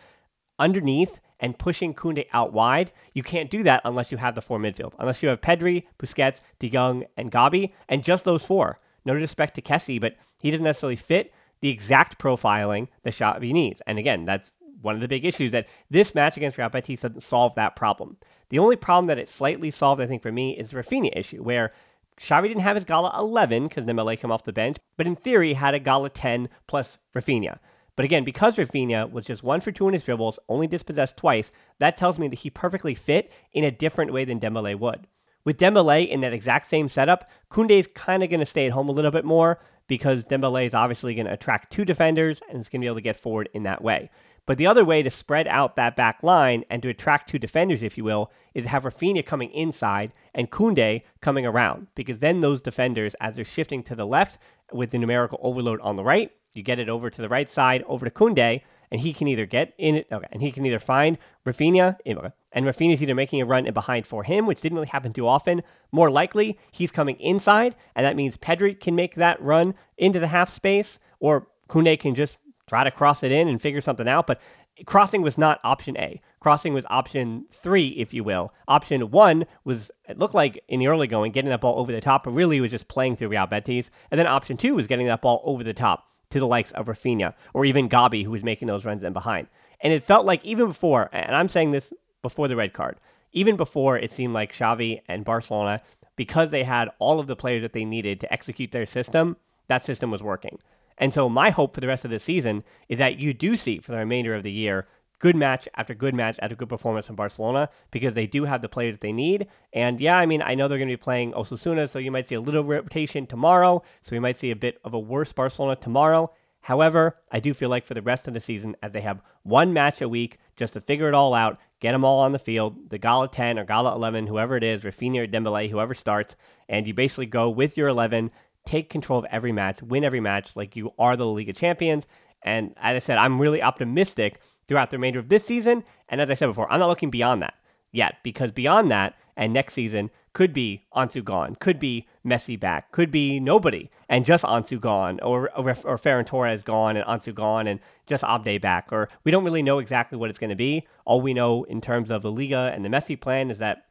underneath 0.58 1.20
and 1.40 1.58
pushing 1.58 1.94
Koundé 1.94 2.26
out 2.32 2.52
wide. 2.52 2.92
You 3.14 3.22
can't 3.22 3.50
do 3.50 3.62
that 3.62 3.80
unless 3.84 4.12
you 4.12 4.18
have 4.18 4.34
the 4.34 4.42
four 4.42 4.58
midfield, 4.58 4.92
unless 4.98 5.22
you 5.22 5.30
have 5.30 5.40
Pedri, 5.40 5.84
Busquets, 5.98 6.40
De 6.58 6.68
Jong, 6.68 7.04
and 7.16 7.32
Gabi, 7.32 7.72
and 7.88 8.04
just 8.04 8.24
those 8.24 8.44
four. 8.44 8.78
No 9.04 9.14
disrespect 9.14 9.54
to 9.54 9.62
Kessie, 9.62 10.00
but 10.00 10.16
he 10.42 10.50
doesn't 10.50 10.64
necessarily 10.64 10.96
fit 10.96 11.32
the 11.62 11.70
exact 11.70 12.18
profiling 12.18 12.88
that 13.02 13.14
Xavi 13.14 13.52
needs. 13.52 13.80
And 13.86 13.98
again, 13.98 14.26
that's 14.26 14.52
one 14.82 14.94
of 14.94 15.00
the 15.00 15.08
big 15.08 15.24
issues 15.24 15.52
that 15.52 15.68
this 15.90 16.14
match 16.14 16.36
against 16.36 16.58
Real 16.58 16.68
Betis 16.68 17.02
doesn't 17.02 17.22
solve 17.22 17.54
that 17.54 17.76
problem. 17.76 18.16
The 18.48 18.58
only 18.58 18.76
problem 18.76 19.06
that 19.06 19.18
it 19.18 19.28
slightly 19.28 19.70
solved, 19.70 20.00
I 20.00 20.06
think, 20.06 20.22
for 20.22 20.32
me, 20.32 20.56
is 20.56 20.70
the 20.70 20.78
Raphinha 20.78 21.16
issue, 21.16 21.42
where 21.42 21.72
Xavi 22.20 22.48
didn't 22.48 22.62
have 22.62 22.76
his 22.76 22.84
Gala 22.84 23.14
11 23.18 23.68
because 23.68 23.84
Dembele 23.86 24.18
came 24.18 24.30
off 24.30 24.44
the 24.44 24.52
bench, 24.52 24.76
but 24.96 25.06
in 25.06 25.16
theory 25.16 25.54
had 25.54 25.74
a 25.74 25.78
Gala 25.78 26.10
10 26.10 26.48
plus 26.66 26.98
Raphinha. 27.14 27.58
But 27.96 28.04
again, 28.04 28.24
because 28.24 28.56
Raphinha 28.56 29.10
was 29.10 29.24
just 29.24 29.42
one 29.42 29.60
for 29.60 29.72
two 29.72 29.88
in 29.88 29.94
his 29.94 30.04
dribbles, 30.04 30.38
only 30.48 30.66
dispossessed 30.66 31.16
twice, 31.16 31.50
that 31.78 31.96
tells 31.96 32.18
me 32.18 32.28
that 32.28 32.40
he 32.40 32.50
perfectly 32.50 32.94
fit 32.94 33.32
in 33.52 33.64
a 33.64 33.70
different 33.70 34.12
way 34.12 34.24
than 34.24 34.40
Dembele 34.40 34.78
would. 34.78 35.06
With 35.44 35.58
Dembele 35.58 36.08
in 36.08 36.20
that 36.20 36.34
exact 36.34 36.66
same 36.66 36.88
setup, 36.90 37.28
Koundé's 37.50 37.88
kind 37.88 38.22
of 38.22 38.28
going 38.28 38.40
to 38.40 38.46
stay 38.46 38.66
at 38.66 38.72
home 38.72 38.88
a 38.90 38.92
little 38.92 39.10
bit 39.10 39.24
more 39.24 39.58
because 39.86 40.24
Dembele 40.24 40.66
is 40.66 40.74
obviously 40.74 41.14
going 41.14 41.26
to 41.26 41.32
attract 41.32 41.72
two 41.72 41.84
defenders 41.84 42.40
and 42.48 42.60
is 42.60 42.68
going 42.68 42.80
to 42.80 42.84
be 42.84 42.86
able 42.86 42.96
to 42.96 43.02
get 43.02 43.16
forward 43.16 43.48
in 43.54 43.62
that 43.62 43.82
way. 43.82 44.10
But 44.50 44.58
the 44.58 44.66
other 44.66 44.84
way 44.84 45.04
to 45.04 45.10
spread 45.10 45.46
out 45.46 45.76
that 45.76 45.94
back 45.94 46.24
line 46.24 46.64
and 46.68 46.82
to 46.82 46.88
attract 46.88 47.30
two 47.30 47.38
defenders, 47.38 47.84
if 47.84 47.96
you 47.96 48.02
will, 48.02 48.32
is 48.52 48.64
to 48.64 48.70
have 48.70 48.82
Raphinha 48.82 49.24
coming 49.24 49.52
inside 49.52 50.12
and 50.34 50.50
Koundé 50.50 51.02
coming 51.20 51.46
around. 51.46 51.86
Because 51.94 52.18
then 52.18 52.40
those 52.40 52.60
defenders, 52.60 53.14
as 53.20 53.36
they're 53.36 53.44
shifting 53.44 53.84
to 53.84 53.94
the 53.94 54.04
left 54.04 54.38
with 54.72 54.90
the 54.90 54.98
numerical 54.98 55.38
overload 55.40 55.80
on 55.82 55.94
the 55.94 56.02
right, 56.02 56.32
you 56.52 56.64
get 56.64 56.80
it 56.80 56.88
over 56.88 57.10
to 57.10 57.22
the 57.22 57.28
right 57.28 57.48
side, 57.48 57.84
over 57.86 58.04
to 58.04 58.10
Koundé, 58.10 58.62
and 58.90 59.02
he 59.02 59.12
can 59.12 59.28
either 59.28 59.46
get 59.46 59.72
in 59.78 59.94
it, 59.94 60.08
okay, 60.10 60.26
and 60.32 60.42
he 60.42 60.50
can 60.50 60.66
either 60.66 60.80
find 60.80 61.16
Raphinha, 61.46 61.98
eh, 62.04 62.14
and 62.50 62.66
Raphinha's 62.66 63.00
either 63.00 63.14
making 63.14 63.40
a 63.40 63.44
run 63.44 63.68
in 63.68 63.72
behind 63.72 64.04
for 64.04 64.24
him, 64.24 64.46
which 64.46 64.60
didn't 64.60 64.74
really 64.74 64.88
happen 64.88 65.12
too 65.12 65.28
often. 65.28 65.62
More 65.92 66.10
likely, 66.10 66.58
he's 66.72 66.90
coming 66.90 67.20
inside, 67.20 67.76
and 67.94 68.04
that 68.04 68.16
means 68.16 68.36
Pedri 68.36 68.80
can 68.80 68.96
make 68.96 69.14
that 69.14 69.40
run 69.40 69.74
into 69.96 70.18
the 70.18 70.26
half 70.26 70.50
space, 70.50 70.98
or 71.20 71.46
Koundé 71.68 72.00
can 72.00 72.16
just 72.16 72.36
try 72.70 72.84
to 72.84 72.90
cross 72.92 73.24
it 73.24 73.32
in 73.32 73.48
and 73.48 73.60
figure 73.60 73.80
something 73.80 74.06
out. 74.06 74.28
But 74.28 74.40
crossing 74.86 75.22
was 75.22 75.36
not 75.36 75.58
option 75.64 75.96
A. 75.96 76.20
Crossing 76.38 76.72
was 76.72 76.86
option 76.88 77.46
three, 77.50 77.88
if 77.88 78.14
you 78.14 78.22
will. 78.22 78.54
Option 78.68 79.10
one 79.10 79.44
was, 79.64 79.90
it 80.08 80.18
looked 80.18 80.36
like 80.36 80.62
in 80.68 80.78
the 80.78 80.86
early 80.86 81.08
going, 81.08 81.32
getting 81.32 81.50
that 81.50 81.60
ball 81.60 81.80
over 81.80 81.90
the 81.90 82.00
top, 82.00 82.22
but 82.22 82.30
really 82.30 82.58
it 82.58 82.60
was 82.60 82.70
just 82.70 82.86
playing 82.86 83.16
through 83.16 83.28
Real 83.28 83.48
Betis. 83.48 83.90
And 84.12 84.20
then 84.20 84.28
option 84.28 84.56
two 84.56 84.76
was 84.76 84.86
getting 84.86 85.08
that 85.08 85.20
ball 85.20 85.42
over 85.44 85.64
the 85.64 85.74
top 85.74 86.06
to 86.30 86.38
the 86.38 86.46
likes 86.46 86.70
of 86.70 86.86
Raphinha 86.86 87.34
or 87.54 87.64
even 87.64 87.88
Gabi, 87.88 88.24
who 88.24 88.30
was 88.30 88.44
making 88.44 88.68
those 88.68 88.84
runs 88.84 89.02
in 89.02 89.12
behind. 89.12 89.48
And 89.80 89.92
it 89.92 90.06
felt 90.06 90.24
like 90.24 90.44
even 90.44 90.68
before, 90.68 91.10
and 91.12 91.34
I'm 91.34 91.48
saying 91.48 91.72
this 91.72 91.92
before 92.22 92.46
the 92.46 92.54
red 92.54 92.72
card, 92.72 93.00
even 93.32 93.56
before 93.56 93.98
it 93.98 94.12
seemed 94.12 94.32
like 94.32 94.52
Xavi 94.52 95.00
and 95.08 95.24
Barcelona, 95.24 95.82
because 96.14 96.52
they 96.52 96.62
had 96.62 96.88
all 97.00 97.18
of 97.18 97.26
the 97.26 97.34
players 97.34 97.62
that 97.62 97.72
they 97.72 97.84
needed 97.84 98.20
to 98.20 98.32
execute 98.32 98.70
their 98.70 98.86
system, 98.86 99.36
that 99.66 99.84
system 99.84 100.12
was 100.12 100.22
working. 100.22 100.60
And 101.00 101.12
so 101.12 101.28
my 101.28 101.50
hope 101.50 101.74
for 101.74 101.80
the 101.80 101.88
rest 101.88 102.04
of 102.04 102.12
the 102.12 102.20
season 102.20 102.62
is 102.88 102.98
that 102.98 103.18
you 103.18 103.34
do 103.34 103.56
see 103.56 103.80
for 103.80 103.90
the 103.90 103.98
remainder 103.98 104.34
of 104.34 104.44
the 104.44 104.52
year 104.52 104.86
good 105.18 105.36
match 105.36 105.68
after 105.76 105.94
good 105.94 106.14
match 106.14 106.36
after 106.40 106.56
good 106.56 106.68
performance 106.68 107.06
from 107.06 107.16
Barcelona 107.16 107.68
because 107.90 108.14
they 108.14 108.26
do 108.26 108.44
have 108.44 108.62
the 108.62 108.68
players 108.68 108.94
that 108.94 109.00
they 109.00 109.12
need. 109.12 109.46
And 109.72 110.00
yeah, 110.00 110.18
I 110.18 110.26
mean, 110.26 110.42
I 110.42 110.54
know 110.54 110.66
they're 110.66 110.78
going 110.78 110.88
to 110.88 110.96
be 110.96 111.02
playing 111.02 111.32
Osasuna, 111.32 111.88
so 111.88 111.98
you 111.98 112.10
might 112.10 112.26
see 112.26 112.34
a 112.34 112.40
little 112.40 112.64
rotation 112.64 113.26
tomorrow. 113.26 113.82
So 114.02 114.12
we 114.12 114.18
might 114.18 114.36
see 114.36 114.50
a 114.50 114.56
bit 114.56 114.80
of 114.84 114.94
a 114.94 114.98
worse 114.98 115.32
Barcelona 115.32 115.76
tomorrow. 115.76 116.32
However, 116.62 117.16
I 117.30 117.40
do 117.40 117.54
feel 117.54 117.70
like 117.70 117.86
for 117.86 117.94
the 117.94 118.02
rest 118.02 118.28
of 118.28 118.34
the 118.34 118.40
season, 118.40 118.76
as 118.82 118.92
they 118.92 119.00
have 119.00 119.22
one 119.42 119.72
match 119.72 120.02
a 120.02 120.08
week 120.08 120.38
just 120.56 120.74
to 120.74 120.80
figure 120.80 121.08
it 121.08 121.14
all 121.14 121.32
out, 121.32 121.58
get 121.80 121.92
them 121.92 122.04
all 122.04 122.20
on 122.20 122.32
the 122.32 122.38
field, 122.38 122.90
the 122.90 122.98
Gala 122.98 123.28
10 123.28 123.58
or 123.58 123.64
Gala 123.64 123.94
11, 123.94 124.26
whoever 124.26 124.56
it 124.56 124.64
is, 124.64 124.82
Raphinha 124.82 125.22
or 125.22 125.26
Dembele, 125.26 125.70
whoever 125.70 125.94
starts, 125.94 126.36
and 126.68 126.86
you 126.86 126.92
basically 126.92 127.26
go 127.26 127.48
with 127.48 127.78
your 127.78 127.88
11, 127.88 128.30
take 128.64 128.90
control 128.90 129.18
of 129.18 129.26
every 129.30 129.52
match, 129.52 129.82
win 129.82 130.04
every 130.04 130.20
match 130.20 130.54
like 130.54 130.76
you 130.76 130.92
are 130.98 131.16
the 131.16 131.26
Liga 131.26 131.52
champions. 131.52 132.06
And 132.42 132.74
as 132.76 132.96
I 132.96 132.98
said, 132.98 133.18
I'm 133.18 133.40
really 133.40 133.62
optimistic 133.62 134.40
throughout 134.68 134.90
the 134.90 134.96
remainder 134.96 135.18
of 135.18 135.28
this 135.28 135.44
season. 135.44 135.84
And 136.08 136.20
as 136.20 136.30
I 136.30 136.34
said 136.34 136.46
before, 136.46 136.70
I'm 136.72 136.80
not 136.80 136.88
looking 136.88 137.10
beyond 137.10 137.42
that 137.42 137.54
yet 137.92 138.16
because 138.22 138.50
beyond 138.52 138.90
that 138.90 139.14
and 139.36 139.52
next 139.52 139.74
season 139.74 140.10
could 140.32 140.52
be 140.52 140.86
Ansu 140.94 141.24
gone, 141.24 141.56
could 141.56 141.80
be 141.80 142.06
Messi 142.24 142.58
back, 142.58 142.92
could 142.92 143.10
be 143.10 143.40
nobody 143.40 143.90
and 144.08 144.24
just 144.24 144.44
Ansu 144.44 144.80
gone, 144.80 145.18
or 145.20 145.50
or, 145.56 145.70
or 145.84 145.98
Ferran 145.98 146.26
Torres 146.26 146.62
gone 146.62 146.96
and 146.96 147.06
Ansu 147.06 147.34
gone 147.34 147.66
and 147.66 147.80
just 148.06 148.22
Abde 148.22 148.60
back. 148.60 148.88
Or 148.92 149.08
we 149.24 149.32
don't 149.32 149.44
really 149.44 149.62
know 149.62 149.78
exactly 149.78 150.16
what 150.16 150.30
it's 150.30 150.38
going 150.38 150.50
to 150.50 150.56
be. 150.56 150.86
All 151.04 151.20
we 151.20 151.34
know 151.34 151.64
in 151.64 151.80
terms 151.80 152.10
of 152.10 152.22
the 152.22 152.30
Liga 152.30 152.70
and 152.72 152.84
the 152.84 152.88
Messi 152.88 153.20
plan 153.20 153.50
is 153.50 153.58
that 153.58 153.86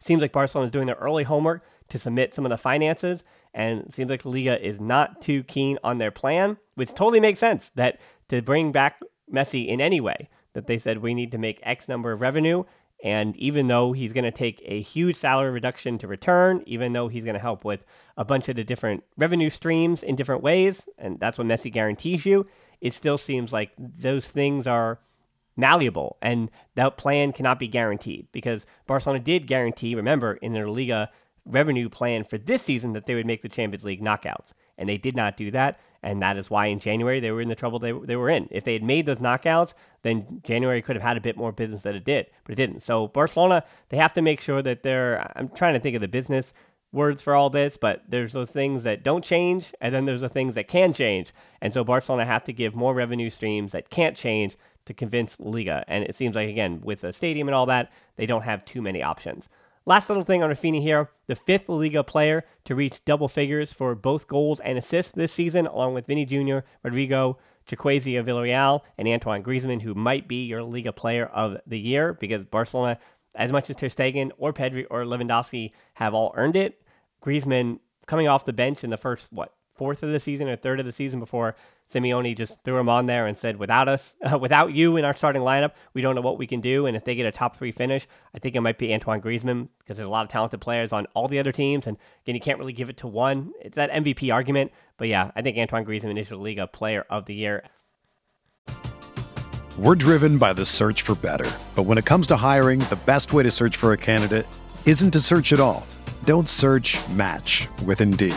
seems 0.00 0.22
like 0.22 0.32
Barcelona 0.32 0.66
is 0.66 0.70
doing 0.70 0.86
their 0.86 0.96
early 0.96 1.24
homework 1.24 1.62
to 1.88 1.98
submit 1.98 2.34
some 2.34 2.44
of 2.44 2.50
the 2.50 2.58
finances, 2.58 3.22
and 3.54 3.92
seems 3.92 4.10
like 4.10 4.22
the 4.22 4.28
Liga 4.28 4.64
is 4.64 4.80
not 4.80 5.22
too 5.22 5.42
keen 5.44 5.78
on 5.82 5.98
their 5.98 6.10
plan, 6.10 6.56
which 6.74 6.94
totally 6.94 7.20
makes 7.20 7.38
sense. 7.38 7.70
That 7.70 8.00
to 8.28 8.42
bring 8.42 8.72
back 8.72 9.00
Messi 9.32 9.66
in 9.66 9.80
any 9.80 10.00
way. 10.00 10.28
That 10.52 10.66
they 10.66 10.78
said 10.78 10.98
we 10.98 11.14
need 11.14 11.32
to 11.32 11.38
make 11.38 11.60
X 11.62 11.88
number 11.88 12.12
of 12.12 12.20
revenue. 12.20 12.64
And 13.04 13.36
even 13.36 13.68
though 13.68 13.92
he's 13.92 14.14
going 14.14 14.24
to 14.24 14.30
take 14.30 14.62
a 14.64 14.80
huge 14.80 15.16
salary 15.16 15.50
reduction 15.50 15.98
to 15.98 16.08
return, 16.08 16.62
even 16.66 16.92
though 16.94 17.08
he's 17.08 17.24
going 17.24 17.34
to 17.34 17.40
help 17.40 17.62
with 17.64 17.84
a 18.16 18.24
bunch 18.24 18.48
of 18.48 18.56
the 18.56 18.64
different 18.64 19.04
revenue 19.18 19.50
streams 19.50 20.02
in 20.02 20.16
different 20.16 20.42
ways, 20.42 20.88
and 20.96 21.20
that's 21.20 21.36
what 21.36 21.46
Messi 21.46 21.70
guarantees 21.70 22.24
you, 22.24 22.46
it 22.80 22.94
still 22.94 23.18
seems 23.18 23.52
like 23.52 23.70
those 23.78 24.28
things 24.28 24.66
are 24.66 24.98
malleable 25.56 26.16
and 26.20 26.50
that 26.74 26.96
plan 26.96 27.32
cannot 27.32 27.58
be 27.58 27.68
guaranteed 27.68 28.26
because 28.32 28.66
Barcelona 28.86 29.20
did 29.20 29.46
guarantee, 29.46 29.94
remember, 29.94 30.34
in 30.34 30.52
their 30.52 30.68
Liga 30.68 31.10
revenue 31.46 31.88
plan 31.88 32.24
for 32.24 32.38
this 32.38 32.62
season 32.62 32.92
that 32.92 33.06
they 33.06 33.14
would 33.14 33.26
make 33.26 33.42
the 33.42 33.48
Champions 33.48 33.84
League 33.84 34.02
knockouts. 34.02 34.52
And 34.78 34.88
they 34.88 34.98
did 34.98 35.16
not 35.16 35.36
do 35.36 35.50
that. 35.52 35.80
And 36.02 36.20
that 36.22 36.36
is 36.36 36.50
why 36.50 36.66
in 36.66 36.78
January 36.78 37.18
they 37.20 37.30
were 37.30 37.40
in 37.40 37.48
the 37.48 37.54
trouble 37.54 37.78
they, 37.78 37.92
they 37.92 38.16
were 38.16 38.28
in. 38.28 38.48
If 38.50 38.64
they 38.64 38.74
had 38.74 38.82
made 38.82 39.06
those 39.06 39.18
knockouts, 39.18 39.72
then 40.02 40.40
January 40.44 40.82
could 40.82 40.96
have 40.96 41.02
had 41.02 41.16
a 41.16 41.20
bit 41.20 41.36
more 41.36 41.52
business 41.52 41.82
than 41.82 41.96
it 41.96 42.04
did, 42.04 42.26
but 42.44 42.52
it 42.52 42.56
didn't. 42.56 42.82
So 42.82 43.08
Barcelona, 43.08 43.64
they 43.88 43.96
have 43.96 44.12
to 44.14 44.22
make 44.22 44.40
sure 44.40 44.62
that 44.62 44.82
they're, 44.82 45.32
I'm 45.36 45.48
trying 45.48 45.74
to 45.74 45.80
think 45.80 45.96
of 45.96 46.02
the 46.02 46.08
business 46.08 46.52
words 46.92 47.22
for 47.22 47.34
all 47.34 47.50
this, 47.50 47.76
but 47.76 48.02
there's 48.08 48.32
those 48.32 48.50
things 48.50 48.84
that 48.84 49.02
don't 49.02 49.24
change, 49.24 49.74
and 49.80 49.94
then 49.94 50.04
there's 50.04 50.20
the 50.20 50.28
things 50.28 50.54
that 50.54 50.68
can 50.68 50.92
change. 50.92 51.32
And 51.60 51.72
so 51.72 51.82
Barcelona 51.82 52.24
have 52.24 52.44
to 52.44 52.52
give 52.52 52.74
more 52.74 52.94
revenue 52.94 53.30
streams 53.30 53.72
that 53.72 53.90
can't 53.90 54.16
change 54.16 54.56
to 54.86 54.94
convince 54.94 55.36
Liga. 55.40 55.84
And 55.88 56.04
it 56.04 56.14
seems 56.14 56.36
like, 56.36 56.48
again, 56.48 56.80
with 56.82 57.00
the 57.00 57.12
stadium 57.12 57.48
and 57.48 57.54
all 57.54 57.66
that, 57.66 57.90
they 58.16 58.26
don't 58.26 58.42
have 58.42 58.64
too 58.64 58.80
many 58.80 59.02
options. 59.02 59.48
Last 59.88 60.08
little 60.08 60.24
thing 60.24 60.42
on 60.42 60.50
Raphinha 60.50 60.82
here, 60.82 61.10
the 61.28 61.36
fifth 61.36 61.68
Liga 61.68 62.02
player 62.02 62.44
to 62.64 62.74
reach 62.74 63.04
double 63.04 63.28
figures 63.28 63.72
for 63.72 63.94
both 63.94 64.26
goals 64.26 64.58
and 64.58 64.76
assists 64.76 65.12
this 65.12 65.32
season, 65.32 65.68
along 65.68 65.94
with 65.94 66.08
Vinny 66.08 66.24
Jr., 66.24 66.58
Rodrigo, 66.82 67.38
Chukwueze 67.68 68.18
of 68.18 68.26
Villarreal, 68.26 68.80
and 68.98 69.06
Antoine 69.06 69.44
Griezmann, 69.44 69.82
who 69.82 69.94
might 69.94 70.26
be 70.26 70.44
your 70.44 70.64
Liga 70.64 70.92
player 70.92 71.26
of 71.26 71.58
the 71.68 71.78
year 71.78 72.14
because 72.14 72.42
Barcelona, 72.46 72.98
as 73.36 73.52
much 73.52 73.70
as 73.70 73.76
Ter 73.76 73.86
Stegen 73.86 74.32
or 74.38 74.52
Pedri 74.52 74.86
or 74.90 75.04
Lewandowski 75.04 75.70
have 75.94 76.14
all 76.14 76.34
earned 76.36 76.56
it, 76.56 76.82
Griezmann 77.24 77.78
coming 78.08 78.26
off 78.26 78.44
the 78.44 78.52
bench 78.52 78.82
in 78.82 78.90
the 78.90 78.96
first, 78.96 79.32
what, 79.32 79.54
fourth 79.76 80.02
of 80.02 80.10
the 80.10 80.20
season 80.20 80.48
or 80.48 80.56
third 80.56 80.80
of 80.80 80.86
the 80.86 80.92
season 80.92 81.20
before 81.20 81.56
Simeone 81.92 82.36
just 82.36 82.62
threw 82.64 82.78
him 82.78 82.88
on 82.88 83.06
there 83.06 83.26
and 83.26 83.36
said, 83.36 83.56
"Without 83.56 83.88
us, 83.88 84.14
uh, 84.30 84.38
without 84.40 84.72
you 84.72 84.96
in 84.96 85.04
our 85.04 85.14
starting 85.14 85.42
lineup, 85.42 85.72
we 85.94 86.02
don't 86.02 86.14
know 86.14 86.20
what 86.20 86.38
we 86.38 86.46
can 86.46 86.60
do." 86.60 86.86
And 86.86 86.96
if 86.96 87.04
they 87.04 87.14
get 87.14 87.26
a 87.26 87.32
top 87.32 87.56
three 87.56 87.72
finish, 87.72 88.06
I 88.34 88.38
think 88.38 88.56
it 88.56 88.60
might 88.60 88.78
be 88.78 88.92
Antoine 88.92 89.20
Griezmann 89.20 89.68
because 89.78 89.96
there's 89.96 90.06
a 90.06 90.10
lot 90.10 90.24
of 90.24 90.28
talented 90.28 90.60
players 90.60 90.92
on 90.92 91.06
all 91.14 91.28
the 91.28 91.38
other 91.38 91.52
teams, 91.52 91.86
and 91.86 91.96
again, 92.24 92.34
you 92.34 92.40
can't 92.40 92.58
really 92.58 92.72
give 92.72 92.88
it 92.88 92.96
to 92.98 93.06
one. 93.06 93.52
It's 93.60 93.76
that 93.76 93.90
MVP 93.90 94.32
argument, 94.32 94.72
but 94.96 95.08
yeah, 95.08 95.30
I 95.36 95.42
think 95.42 95.56
Antoine 95.58 95.84
Griezmann 95.84 96.18
is 96.18 96.28
the 96.28 96.36
Liga 96.36 96.66
Player 96.66 97.04
of 97.10 97.26
the 97.26 97.36
Year. 97.36 97.62
We're 99.78 99.94
driven 99.94 100.38
by 100.38 100.54
the 100.54 100.64
search 100.64 101.02
for 101.02 101.14
better, 101.14 101.50
but 101.74 101.82
when 101.82 101.98
it 101.98 102.06
comes 102.06 102.26
to 102.28 102.36
hiring, 102.36 102.78
the 102.80 102.98
best 103.04 103.32
way 103.32 103.42
to 103.42 103.50
search 103.50 103.76
for 103.76 103.92
a 103.92 103.98
candidate 103.98 104.46
isn't 104.86 105.10
to 105.10 105.20
search 105.20 105.52
at 105.52 105.60
all. 105.60 105.86
Don't 106.24 106.48
search. 106.48 106.98
Match 107.10 107.68
with 107.84 108.00
Indeed. 108.00 108.36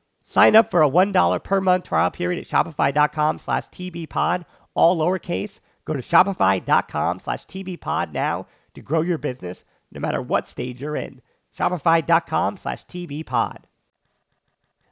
Sign 0.31 0.55
up 0.55 0.71
for 0.71 0.81
a 0.81 0.89
$1 0.89 1.43
per 1.43 1.59
month 1.59 1.83
trial 1.83 2.09
period 2.09 2.39
at 2.39 2.47
shopify.com 2.47 3.37
slash 3.37 3.67
tbpod, 3.67 4.45
all 4.73 4.95
lowercase. 4.95 5.59
Go 5.83 5.91
to 5.91 6.01
shopify.com 6.01 7.19
slash 7.19 7.45
tbpod 7.47 8.13
now 8.13 8.47
to 8.73 8.81
grow 8.81 9.01
your 9.01 9.17
business 9.17 9.65
no 9.91 9.99
matter 9.99 10.21
what 10.21 10.47
stage 10.47 10.81
you're 10.81 10.95
in. 10.95 11.21
Shopify.com 11.59 12.55
slash 12.55 12.85
tbpod. 12.85 13.63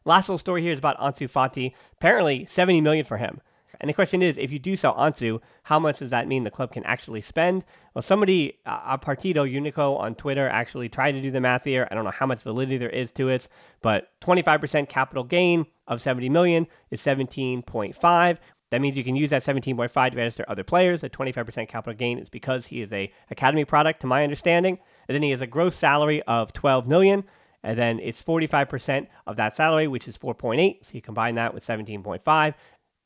Last 0.04 0.28
little 0.28 0.40
story 0.40 0.62
here 0.62 0.74
is 0.74 0.80
about 0.80 1.00
Ansu 1.00 1.32
Fati. 1.32 1.72
Apparently, 1.94 2.46
70 2.46 2.82
million 2.82 3.06
for 3.06 3.16
him. 3.16 3.40
And 3.80 3.90
the 3.90 3.94
question 3.94 4.22
is, 4.22 4.38
if 4.38 4.52
you 4.52 4.60
do 4.60 4.76
sell 4.76 4.96
Ansu, 4.96 5.40
how 5.64 5.80
much 5.80 6.00
does 6.00 6.12
that 6.12 6.28
mean 6.28 6.44
the 6.44 6.52
club 6.52 6.74
can 6.74 6.84
actually 6.84 7.22
spend? 7.22 7.64
Well, 7.94 8.02
somebody, 8.02 8.60
uh, 8.66 8.98
Partido 8.98 9.50
Unico 9.50 9.98
on 9.98 10.16
Twitter, 10.16 10.50
actually 10.50 10.90
tried 10.90 11.14
to 11.14 11.22
do 11.22 11.32
the 11.32 11.40
math 11.40 11.64
here. 11.64 11.88
I 11.90 11.96
don't 11.96 12.04
know 12.04 12.12
how 12.12 12.26
much 12.26 12.42
validity 12.42 12.78
there 12.78 12.90
is 12.90 13.12
to 13.14 13.30
it, 13.30 13.48
but 13.82 14.10
25% 14.22 14.90
capital 14.90 15.24
gain 15.24 15.66
of 15.88 16.02
70 16.02 16.30
million 16.30 16.68
is 16.92 17.02
17.5. 17.02 18.38
That 18.72 18.82
means 18.82 18.98
you 18.98 19.04
can 19.04 19.16
use 19.16 19.32
that 19.32 19.44
17.5 19.44 20.12
to 20.12 20.18
register 20.18 20.46
other 20.48 20.64
players. 20.64 21.02
The 21.02 21.10
25% 21.10 21.68
capital 21.68 21.98
gain 21.98 22.20
is 22.20 22.30
because 22.30 22.68
he 22.68 22.82
is 22.82 22.94
a 22.94 23.12
academy 23.32 23.66
product, 23.66 24.02
to 24.02 24.08
my 24.08 24.24
understanding. 24.24 24.78
And 25.08 25.16
then 25.16 25.24
he 25.24 25.32
has 25.32 25.42
a 25.42 25.48
gross 25.48 25.76
salary 25.76 26.22
of 26.24 26.54
12 26.54 26.88
million, 26.88 27.24
and 27.64 27.78
then 27.78 28.00
it's 28.00 28.22
45% 28.22 29.08
of 29.26 29.38
that 29.38 29.56
salary, 29.56 29.88
which 29.88 30.08
is 30.08 30.18
4.8. 30.18 30.86
So 30.86 30.92
you 30.94 31.02
combine 31.02 31.36
that 31.36 31.54
with 31.54 31.66
17.5, 31.66 32.54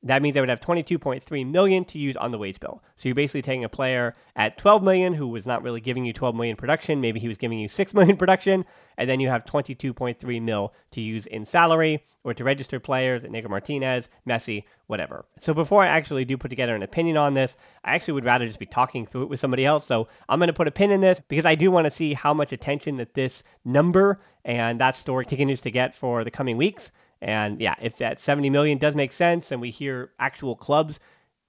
that 0.03 0.21
means 0.21 0.33
they 0.33 0.41
would 0.41 0.49
have 0.49 0.59
22.3 0.59 1.49
million 1.49 1.85
to 1.85 1.97
use 1.97 2.15
on 2.17 2.31
the 2.31 2.37
wage 2.37 2.59
bill. 2.59 2.83
So 2.97 3.07
you're 3.07 3.15
basically 3.15 3.41
taking 3.41 3.63
a 3.63 3.69
player 3.69 4.15
at 4.35 4.57
12 4.57 4.83
million 4.83 5.13
who 5.13 5.27
was 5.27 5.45
not 5.45 5.63
really 5.63 5.81
giving 5.81 6.05
you 6.05 6.13
12 6.13 6.35
million 6.35 6.55
production, 6.55 7.01
maybe 7.01 7.19
he 7.19 7.27
was 7.27 7.37
giving 7.37 7.59
you 7.59 7.69
6 7.69 7.93
million 7.95 8.17
production, 8.17 8.65
and 8.97 9.09
then 9.09 9.19
you 9.19 9.29
have 9.29 9.45
22.3 9.45 10.41
mil 10.41 10.73
to 10.91 11.01
use 11.01 11.25
in 11.25 11.45
salary 11.45 12.03
or 12.23 12.33
to 12.33 12.43
register 12.43 12.79
players, 12.79 13.23
Iñigo 13.23 13.49
Martinez, 13.49 14.09
Messi, 14.27 14.63
whatever. 14.87 15.25
So 15.39 15.53
before 15.53 15.83
I 15.83 15.87
actually 15.87 16.25
do 16.25 16.37
put 16.37 16.49
together 16.49 16.75
an 16.75 16.83
opinion 16.83 17.17
on 17.17 17.33
this, 17.33 17.55
I 17.83 17.95
actually 17.95 18.13
would 18.13 18.25
rather 18.25 18.47
just 18.47 18.59
be 18.59 18.65
talking 18.65 19.05
through 19.05 19.23
it 19.23 19.29
with 19.29 19.39
somebody 19.39 19.65
else. 19.65 19.85
So 19.85 20.07
I'm 20.29 20.39
going 20.39 20.47
to 20.47 20.53
put 20.53 20.67
a 20.67 20.71
pin 20.71 20.91
in 20.91 21.01
this 21.01 21.21
because 21.27 21.45
I 21.45 21.55
do 21.55 21.69
want 21.69 21.85
to 21.85 21.91
see 21.91 22.13
how 22.13 22.33
much 22.33 22.53
attention 22.53 22.97
that 22.97 23.13
this 23.13 23.43
number 23.65 24.21
and 24.45 24.79
that 24.79 24.95
story 24.95 25.25
continues 25.25 25.61
to 25.61 25.71
get 25.71 25.95
for 25.95 26.23
the 26.23 26.31
coming 26.31 26.57
weeks. 26.57 26.91
And 27.23 27.61
yeah, 27.61 27.75
if 27.81 27.95
that 27.97 28.19
70 28.19 28.49
million 28.49 28.77
does 28.77 28.95
make 28.95 29.13
sense 29.13 29.51
and 29.51 29.61
we 29.61 29.71
hear 29.71 30.11
actual 30.19 30.57
clubs 30.57 30.99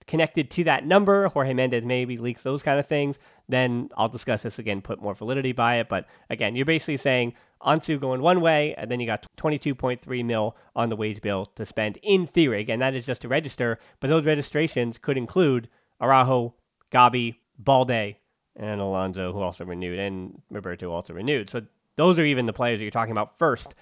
connected 0.06 0.48
to 0.52 0.64
that 0.64 0.86
number, 0.86 1.26
Jorge 1.28 1.52
Mendes 1.52 1.84
maybe 1.84 2.16
leaks 2.16 2.44
those 2.44 2.62
kind 2.62 2.78
of 2.78 2.86
things, 2.86 3.18
then 3.48 3.90
I'll 3.96 4.08
discuss 4.08 4.42
this 4.42 4.60
again, 4.60 4.82
put 4.82 5.02
more 5.02 5.14
validity 5.14 5.50
by 5.50 5.80
it. 5.80 5.88
But 5.88 6.06
again, 6.30 6.54
you're 6.54 6.64
basically 6.64 6.98
saying 6.98 7.34
Ansu 7.60 8.00
going 8.00 8.20
one 8.20 8.40
way, 8.40 8.72
and 8.76 8.88
then 8.88 9.00
you 9.00 9.06
got 9.06 9.26
22.3 9.36 10.24
mil 10.24 10.56
on 10.76 10.90
the 10.90 10.96
wage 10.96 11.20
bill 11.20 11.46
to 11.56 11.66
spend 11.66 11.98
in 12.04 12.28
theory. 12.28 12.60
Again, 12.60 12.78
that 12.78 12.94
is 12.94 13.04
just 13.04 13.22
to 13.22 13.28
register, 13.28 13.80
but 13.98 14.06
those 14.06 14.24
registrations 14.24 14.96
could 14.96 15.16
include 15.16 15.68
Araujo, 16.00 16.54
Gabi, 16.92 17.36
Balde, 17.58 18.14
and 18.54 18.80
Alonso, 18.80 19.32
who 19.32 19.40
also 19.40 19.64
renewed, 19.64 19.98
and 19.98 20.40
Roberto 20.50 20.92
also 20.92 21.14
renewed. 21.14 21.50
So 21.50 21.62
those 21.96 22.16
are 22.20 22.24
even 22.24 22.46
the 22.46 22.52
players 22.52 22.78
that 22.78 22.84
you're 22.84 22.92
talking 22.92 23.10
about 23.10 23.38
first 23.40 23.74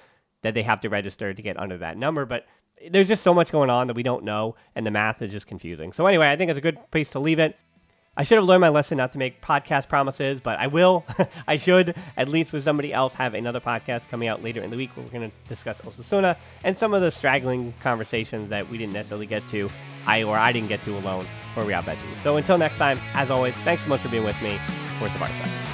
that 0.43 0.55
they 0.55 0.63
have 0.63 0.81
to 0.83 0.89
register 0.89 1.33
to 1.33 1.43
get 1.43 1.59
under 1.59 1.79
that 1.79 1.97
number. 1.97 2.25
But 2.25 2.47
there's 2.91 3.09
just 3.09 3.23
so 3.23 3.33
much 3.33 3.51
going 3.51 3.71
on 3.71 3.87
that 3.87 3.97
we 3.97 4.03
don't 4.03 4.25
know, 4.25 4.57
and 4.75 4.87
the 4.87 4.91
math 4.91 5.23
is 5.23 5.33
just 5.33 5.47
confusing. 5.47 5.93
So, 5.93 6.07
anyway, 6.07 6.31
I 6.31 6.37
think 6.37 6.51
it's 6.51 6.59
a 6.59 6.63
good 6.63 6.79
place 6.91 7.11
to 7.11 7.19
leave 7.19 7.39
it. 7.39 7.57
I 8.15 8.25
should 8.25 8.37
have 8.37 8.45
learned 8.45 8.61
my 8.61 8.69
lesson 8.69 8.99
not 8.99 9.13
to 9.13 9.19
make 9.19 9.41
podcast 9.41 9.89
promises, 9.89 10.39
but 10.39 10.59
I 10.59 10.67
will. 10.67 11.07
I 11.49 11.57
should, 11.57 11.97
at 12.15 12.29
least 12.29 12.53
with 12.53 12.63
somebody 12.63 12.93
else, 12.93 13.15
have 13.15 13.33
another 13.33 13.61
podcast 13.61 14.11
coming 14.11 14.29
out 14.29 14.43
later 14.43 14.63
in 14.63 14.71
the 14.71 14.77
week 14.77 14.95
where 14.95 15.07
we're 15.07 15.13
going 15.13 15.31
to 15.31 15.49
discuss 15.49 15.81
Osasuna 15.81 16.37
and 16.63 16.77
some 16.77 16.93
of 16.93 17.01
the 17.01 17.11
straggling 17.11 17.73
conversations 17.81 18.51
that 18.51 18.69
we 18.69 18.77
didn't 18.77 18.93
necessarily 18.93 19.27
get 19.27 19.49
to, 19.49 19.71
I 20.05 20.25
or 20.25 20.37
I 20.37 20.53
didn't 20.53 20.69
get 20.69 20.83
to 20.85 20.99
alone 20.99 21.27
for 21.55 21.65
Real 21.65 21.81
Betis. 21.81 22.03
So 22.23 22.37
until 22.37 22.59
next 22.59 22.77
time, 22.77 23.01
as 23.15 23.31
always, 23.31 23.55
thanks 23.65 23.85
so 23.85 23.89
much 23.89 24.03
for 24.03 24.11
being 24.11 24.25
with 24.25 24.41
me. 24.43 24.59
Forza 24.99 25.19
Barca. 25.19 25.72